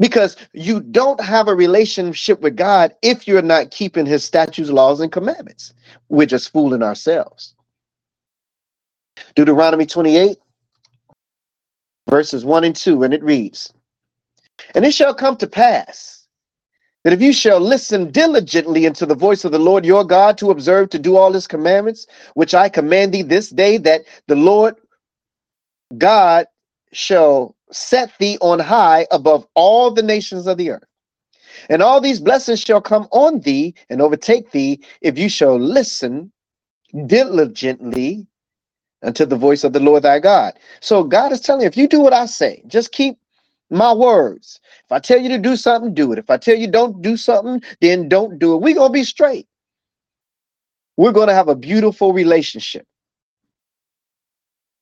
[0.00, 5.00] Because you don't have a relationship with God if you're not keeping his statutes, laws,
[5.00, 5.72] and commandments.
[6.08, 7.54] We're just fooling ourselves.
[9.36, 10.38] Deuteronomy 28,
[12.10, 13.72] verses 1 and 2, and it reads
[14.74, 16.26] And it shall come to pass
[17.04, 20.50] that if you shall listen diligently unto the voice of the Lord your God to
[20.50, 24.76] observe to do all his commandments, which I command thee this day, that the Lord
[25.98, 26.46] God
[26.92, 30.84] shall set thee on high above all the nations of the earth.
[31.70, 36.32] And all these blessings shall come on thee and overtake thee if you shall listen
[37.06, 38.26] diligently
[39.02, 40.54] unto the voice of the Lord thy God.
[40.80, 43.18] So God is telling you, if you do what I say, just keep
[43.70, 44.60] my words.
[44.84, 46.18] If I tell you to do something, do it.
[46.18, 48.62] If I tell you don't do something, then don't do it.
[48.62, 49.48] We're going to be straight.
[50.96, 52.86] We're going to have a beautiful relationship.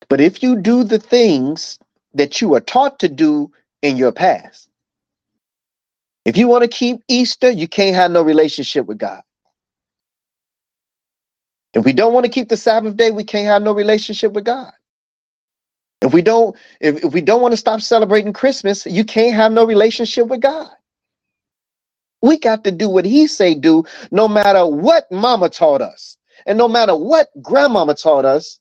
[0.09, 1.79] But if you do the things
[2.13, 3.51] that you are taught to do
[3.81, 4.69] in your past,
[6.25, 9.21] if you want to keep Easter, you can't have no relationship with God.
[11.73, 14.45] If we don't want to keep the Sabbath day, we can't have no relationship with
[14.45, 14.71] God.
[16.01, 19.51] If we don't, if, if we don't want to stop celebrating Christmas, you can't have
[19.51, 20.69] no relationship with God.
[22.21, 26.17] We got to do what he say do, no matter what mama taught us.
[26.45, 28.59] And no matter what grandmama taught us,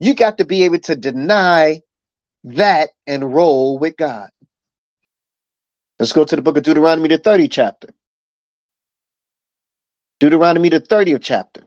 [0.00, 1.82] you got to be able to deny
[2.44, 4.30] that and roll with God.
[6.00, 7.88] Let's go to the book of Deuteronomy, the 30 chapter.
[10.20, 11.62] Deuteronomy, the 30th chapter.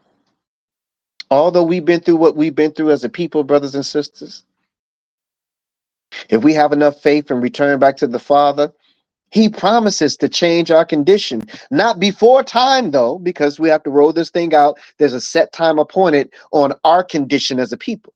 [1.31, 4.45] Although we've been through what we've been through as a people, brothers and sisters,
[6.29, 8.73] if we have enough faith and return back to the Father,
[9.31, 11.43] He promises to change our condition.
[11.71, 14.79] Not before time, though, because we have to roll this thing out.
[14.99, 18.13] There's a set time appointed on our condition as a people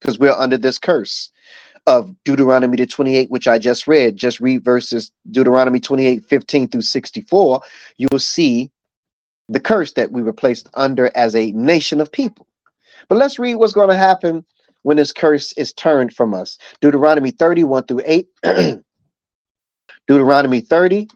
[0.00, 1.30] because we're under this curse
[1.88, 4.16] of Deuteronomy to 28, which I just read.
[4.16, 7.62] Just read verses Deuteronomy 28, 15 through 64.
[7.96, 8.70] You will see
[9.48, 12.46] the curse that we were placed under as a nation of people.
[13.08, 14.44] But let's read what's going to happen
[14.82, 16.58] when this curse is turned from us.
[16.82, 18.28] Deuteronomy 31 through 8.
[20.06, 21.08] Deuteronomy 30,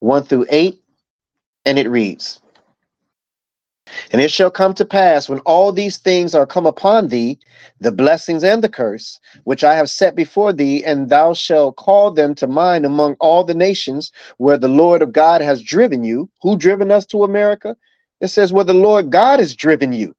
[0.00, 0.78] 1 through 8.
[1.64, 2.40] And it reads,
[4.12, 7.38] and it shall come to pass when all these things are come upon thee,
[7.80, 12.10] the blessings and the curse, which I have set before thee, and thou shalt call
[12.10, 16.28] them to mind among all the nations where the Lord of God has driven you.
[16.42, 17.76] Who driven us to America?
[18.20, 20.14] It says, where the Lord God has driven you.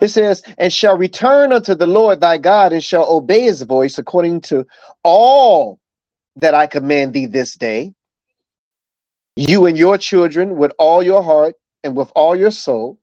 [0.00, 3.98] It says, and shall return unto the Lord thy God, and shall obey his voice
[3.98, 4.66] according to
[5.02, 5.78] all
[6.36, 7.94] that I command thee this day.
[9.36, 11.54] You and your children with all your heart
[11.86, 12.98] and with all your soul,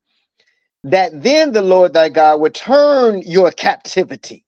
[0.84, 4.46] that then the Lord thy God will turn your captivity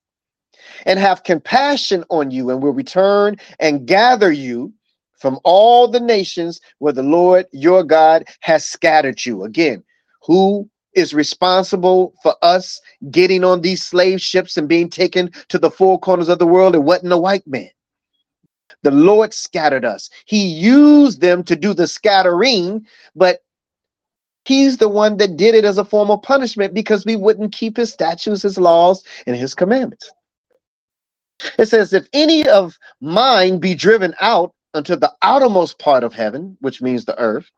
[0.86, 4.74] and have compassion on you and will return and gather you
[5.20, 9.44] from all the nations where the Lord your God has scattered you.
[9.44, 9.84] Again,
[10.22, 12.80] who is responsible for us
[13.12, 16.76] getting on these slave ships and being taken to the four corners of the world?
[16.76, 17.70] It wasn't a white man.
[18.84, 20.10] The Lord scattered us.
[20.26, 23.40] He used them to do the scattering, but
[24.46, 27.78] He's the one that did it as a form of punishment because we wouldn't keep
[27.78, 30.12] his statutes, his laws, and his commandments.
[31.60, 36.58] It says, If any of mine be driven out unto the outermost part of heaven,
[36.62, 37.52] which means the earth,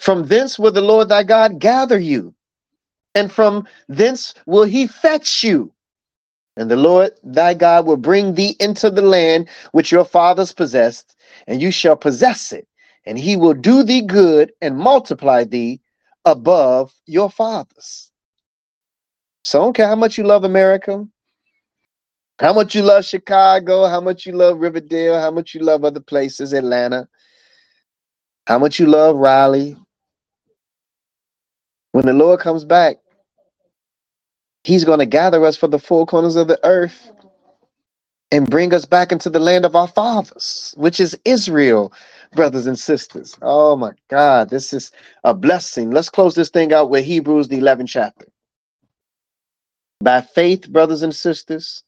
[0.00, 2.34] from thence will the Lord thy God gather you,
[3.14, 5.72] and from thence will he fetch you.
[6.56, 11.16] And the Lord thy God will bring thee into the land which your fathers possessed,
[11.46, 12.66] and you shall possess it
[13.06, 15.80] and he will do thee good and multiply thee
[16.24, 18.10] above your fathers.
[19.44, 21.04] So I don't care how much you love America,
[22.38, 26.00] how much you love Chicago, how much you love Riverdale, how much you love other
[26.00, 27.08] places, Atlanta,
[28.46, 29.76] how much you love Raleigh.
[31.92, 32.96] When the Lord comes back,
[34.64, 37.10] he's going to gather us from the four corners of the earth
[38.30, 41.92] and bring us back into the land of our fathers, which is Israel,
[42.34, 43.36] brothers and sisters.
[43.42, 44.90] Oh my God, this is
[45.24, 45.90] a blessing.
[45.90, 48.26] Let's close this thing out with Hebrews, the 11th chapter.
[50.00, 51.84] By faith, brothers and sisters,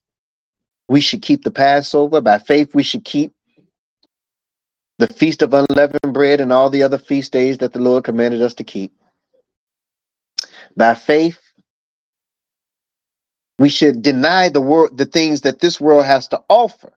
[0.89, 2.21] we should keep the Passover.
[2.21, 3.33] By faith, we should keep
[4.99, 8.43] the Feast of Unleavened Bread and all the other feast days that the Lord commanded
[8.43, 8.93] us to keep.
[10.77, 11.39] By faith,
[13.59, 16.93] we should deny the world the things that this world has to offer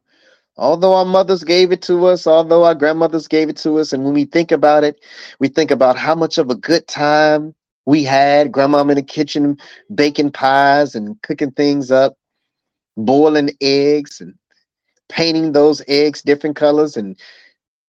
[0.57, 4.03] although our mothers gave it to us, although our grandmothers gave it to us, and
[4.03, 4.99] when we think about it,
[5.39, 7.53] we think about how much of a good time
[7.85, 9.57] we had, grandma in the kitchen
[9.93, 12.17] baking pies and cooking things up,
[12.97, 14.33] boiling eggs and
[15.09, 17.17] painting those eggs different colors and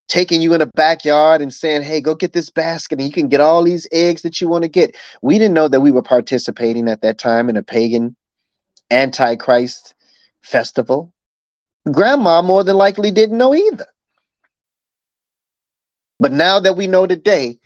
[0.07, 3.27] taking you in a backyard and saying, hey, go get this basket and you can
[3.27, 4.95] get all these eggs that you want to get.
[5.21, 8.15] We didn't know that we were participating at that time in a pagan
[8.89, 9.93] antichrist
[10.41, 11.13] festival
[11.91, 13.87] grandma more than likely didn't know either.
[16.19, 17.59] But now that we know today,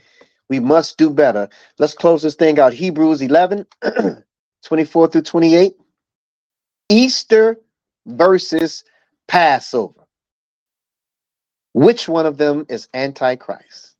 [0.49, 1.49] we must do better.
[1.79, 2.73] Let's close this thing out.
[2.73, 3.65] Hebrews 11,
[4.65, 5.73] 24 through 28.
[6.89, 7.57] Easter
[8.07, 8.83] versus
[9.27, 10.01] Passover.
[11.73, 13.95] Which one of them is Antichrist?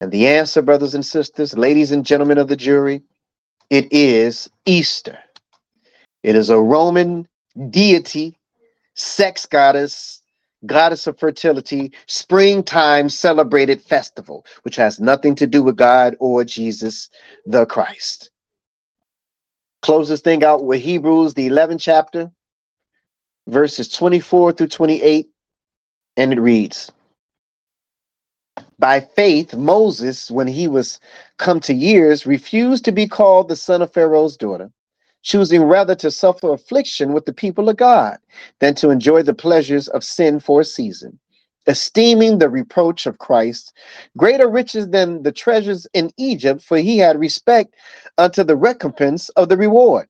[0.00, 3.02] And the answer, brothers and sisters, ladies and gentlemen of the jury,
[3.70, 5.18] it is Easter.
[6.24, 7.28] It is a Roman
[7.70, 8.36] deity
[9.00, 10.22] sex goddess,
[10.66, 17.10] goddess of fertility, springtime celebrated festival, which has nothing to do with God or Jesus
[17.46, 18.30] the Christ.
[19.82, 22.30] Close this thing out with Hebrews, the 11th chapter,
[23.48, 25.28] verses 24 through 28,
[26.16, 26.92] and it reads
[28.78, 31.00] By faith, Moses, when he was
[31.38, 34.70] come to years, refused to be called the son of Pharaoh's daughter
[35.22, 38.18] choosing rather to suffer affliction with the people of God
[38.60, 41.18] than to enjoy the pleasures of sin for a season,
[41.66, 43.74] esteeming the reproach of Christ
[44.16, 47.74] greater riches than the treasures in Egypt, for he had respect
[48.18, 50.08] unto the recompense of the reward.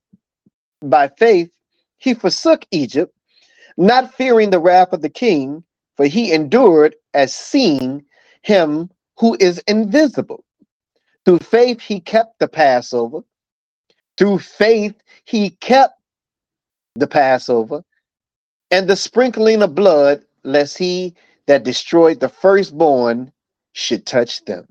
[0.81, 1.49] By faith,
[1.97, 3.13] he forsook Egypt,
[3.77, 5.63] not fearing the wrath of the king,
[5.97, 8.03] for he endured as seeing
[8.41, 8.89] him
[9.19, 10.43] who is invisible.
[11.25, 13.21] Through faith, he kept the Passover.
[14.21, 14.93] Through faith,
[15.25, 15.99] he kept
[16.93, 17.83] the Passover
[18.69, 21.15] and the sprinkling of blood, lest he
[21.47, 23.33] that destroyed the firstborn
[23.73, 24.67] should touch them.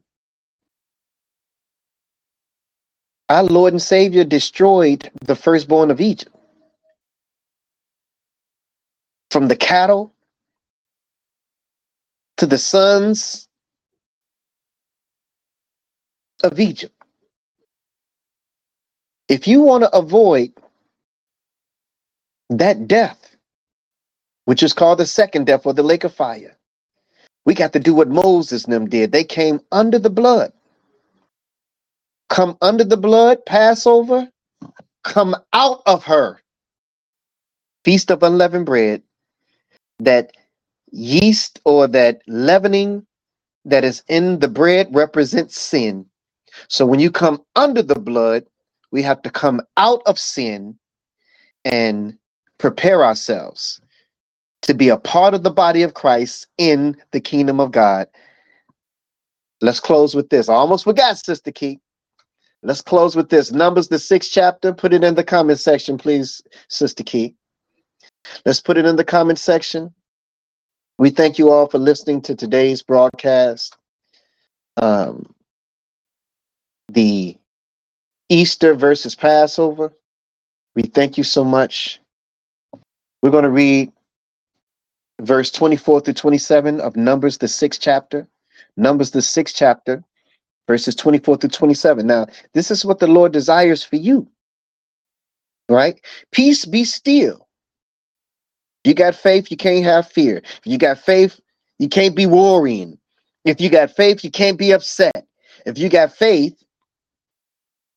[3.28, 6.36] Our Lord and Savior destroyed the firstborn of Egypt.
[9.32, 10.14] From the cattle
[12.36, 13.48] to the sons
[16.44, 16.99] of Egypt.
[19.30, 20.52] If you want to avoid
[22.50, 23.36] that death,
[24.46, 26.56] which is called the second death or the lake of fire,
[27.46, 29.12] we got to do what Moses and them did.
[29.12, 30.52] They came under the blood.
[32.30, 34.28] Come under the blood, Passover,
[35.04, 36.40] come out of her.
[37.84, 39.02] Feast of unleavened bread,
[40.00, 40.32] that
[40.92, 43.06] yeast or that leavening
[43.66, 46.06] that is in the bread represents sin.
[46.68, 48.46] So when you come under the blood,
[48.92, 50.78] we have to come out of sin
[51.64, 52.16] and
[52.58, 53.80] prepare ourselves
[54.62, 58.08] to be a part of the body of Christ in the kingdom of God.
[59.60, 60.48] Let's close with this.
[60.48, 61.80] I almost forgot, Sister Key.
[62.62, 63.52] Let's close with this.
[63.52, 64.72] Numbers, the sixth chapter.
[64.72, 67.34] Put it in the comment section, please, Sister Key.
[68.44, 69.94] Let's put it in the comment section.
[70.98, 73.76] We thank you all for listening to today's broadcast.
[74.76, 75.34] Um,
[76.88, 77.38] the
[78.30, 79.92] Easter versus Passover.
[80.74, 82.00] We thank you so much.
[83.22, 83.92] We're going to read
[85.20, 88.26] verse 24 through 27 of Numbers, the sixth chapter.
[88.76, 90.02] Numbers, the sixth chapter,
[90.66, 92.06] verses 24 through 27.
[92.06, 94.28] Now, this is what the Lord desires for you.
[95.68, 96.00] Right?
[96.30, 97.48] Peace be still.
[98.84, 100.38] You got faith, you can't have fear.
[100.38, 101.38] If you got faith,
[101.78, 102.98] you can't be worrying.
[103.44, 105.26] If you got faith, you can't be upset.
[105.66, 106.62] If you got faith,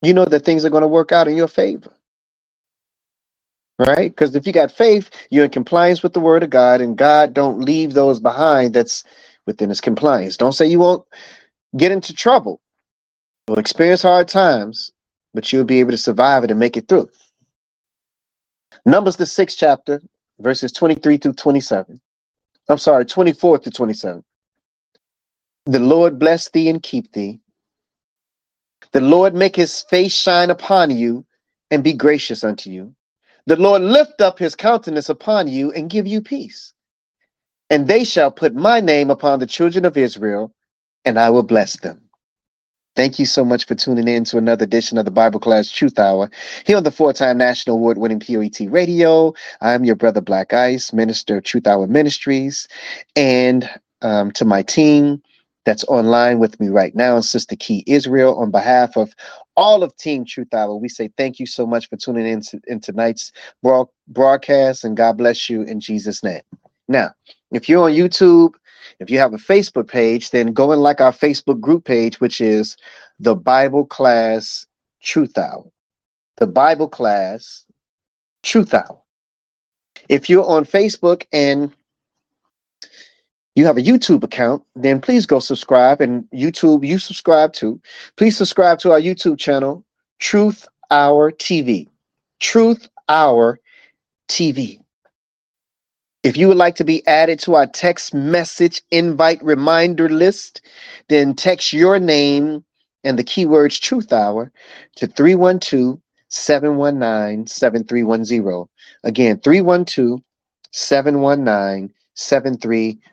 [0.03, 1.91] you know that things are going to work out in your favor.
[3.79, 4.11] Right?
[4.11, 7.33] Because if you got faith, you're in compliance with the word of God, and God
[7.33, 9.03] don't leave those behind that's
[9.47, 10.37] within his compliance.
[10.37, 11.05] Don't say you won't
[11.77, 12.61] get into trouble.
[13.47, 14.91] You'll experience hard times,
[15.33, 17.09] but you'll be able to survive it and make it through.
[18.85, 20.01] Numbers the sixth chapter,
[20.39, 22.01] verses 23 through 27.
[22.69, 24.23] I'm sorry, 24 to 27.
[25.65, 27.39] The Lord bless thee and keep thee.
[28.93, 31.25] The Lord make his face shine upon you
[31.71, 32.95] and be gracious unto you.
[33.47, 36.73] The Lord lift up his countenance upon you and give you peace.
[37.69, 40.53] And they shall put my name upon the children of Israel,
[41.05, 42.01] and I will bless them.
[42.95, 45.97] Thank you so much for tuning in to another edition of the Bible Class Truth
[45.97, 46.29] Hour
[46.63, 49.33] here on the four time national award winning POET radio.
[49.61, 52.67] I'm your brother Black Ice, minister of Truth Hour Ministries.
[53.15, 53.67] And
[54.03, 55.23] um, to my team
[55.66, 59.14] that's online with me right now, and Sister Key Israel, on behalf of
[59.55, 62.59] all of Team Truth Hour, we say thank you so much for tuning in to,
[62.68, 63.32] in tonight's
[64.07, 66.41] broadcast and God bless you in Jesus' name.
[66.88, 67.11] Now,
[67.51, 68.53] if you're on YouTube,
[68.99, 72.41] if you have a Facebook page, then go and like our Facebook group page, which
[72.41, 72.76] is
[73.20, 74.66] the Bible Class
[75.01, 75.64] Truth Hour.
[76.38, 77.66] The Bible Class
[78.41, 78.99] Truth Hour.
[80.09, 81.72] If you're on Facebook and
[83.55, 86.01] you have a YouTube account, then please go subscribe.
[86.01, 87.79] And YouTube, you subscribe to.
[88.17, 89.83] Please subscribe to our YouTube channel,
[90.19, 91.87] Truth Hour TV.
[92.39, 93.59] Truth Hour
[94.27, 94.79] TV.
[96.23, 100.61] If you would like to be added to our text message invite reminder list,
[101.09, 102.63] then text your name
[103.03, 104.51] and the keywords Truth Hour
[104.95, 105.99] to 312
[106.29, 108.65] 719 7310.
[109.03, 110.21] Again, 312
[110.71, 113.12] 719 7310.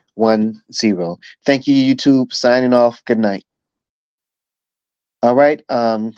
[1.45, 2.33] Thank you, YouTube.
[2.33, 3.03] Signing off.
[3.05, 3.45] Good night.
[5.23, 5.63] All right.
[5.69, 6.13] Um,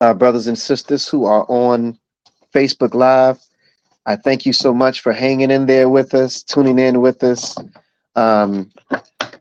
[0.00, 1.98] our brothers and sisters who are on
[2.54, 3.38] Facebook Live,
[4.06, 7.56] I thank you so much for hanging in there with us, tuning in with us.
[8.16, 8.70] Um,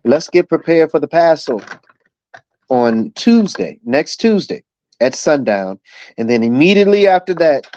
[0.03, 1.79] let's get prepared for the Passover
[2.69, 4.63] on Tuesday, next Tuesday
[4.99, 5.79] at sundown.
[6.17, 7.67] And then immediately after that,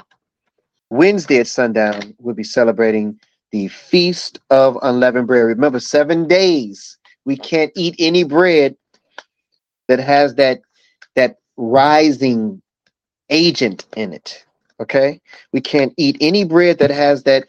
[0.91, 3.21] Wednesday at sundown, we'll be celebrating
[3.53, 5.45] the Feast of Unleavened Bread.
[5.45, 8.77] Remember, seven days we can't eat any bread
[9.89, 10.61] that has that
[11.17, 12.63] that rising
[13.29, 14.45] agent in it.
[14.81, 15.21] Okay,
[15.53, 17.49] we can't eat any bread that has that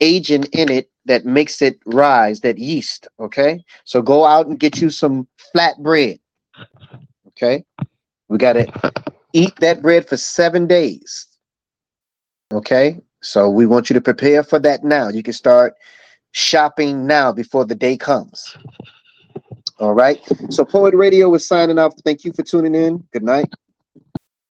[0.00, 3.08] agent in it that makes it rise, that yeast.
[3.18, 3.62] Okay.
[3.84, 6.18] So go out and get you some flat bread.
[7.28, 7.64] Okay.
[8.28, 8.92] We got to
[9.32, 11.26] eat that bread for seven days.
[12.52, 13.00] Okay.
[13.22, 15.08] So we want you to prepare for that now.
[15.08, 15.74] You can start
[16.32, 18.56] shopping now before the day comes.
[19.78, 20.20] All right.
[20.50, 21.94] So Poet Radio is signing off.
[22.04, 22.98] Thank you for tuning in.
[23.12, 23.48] Good night.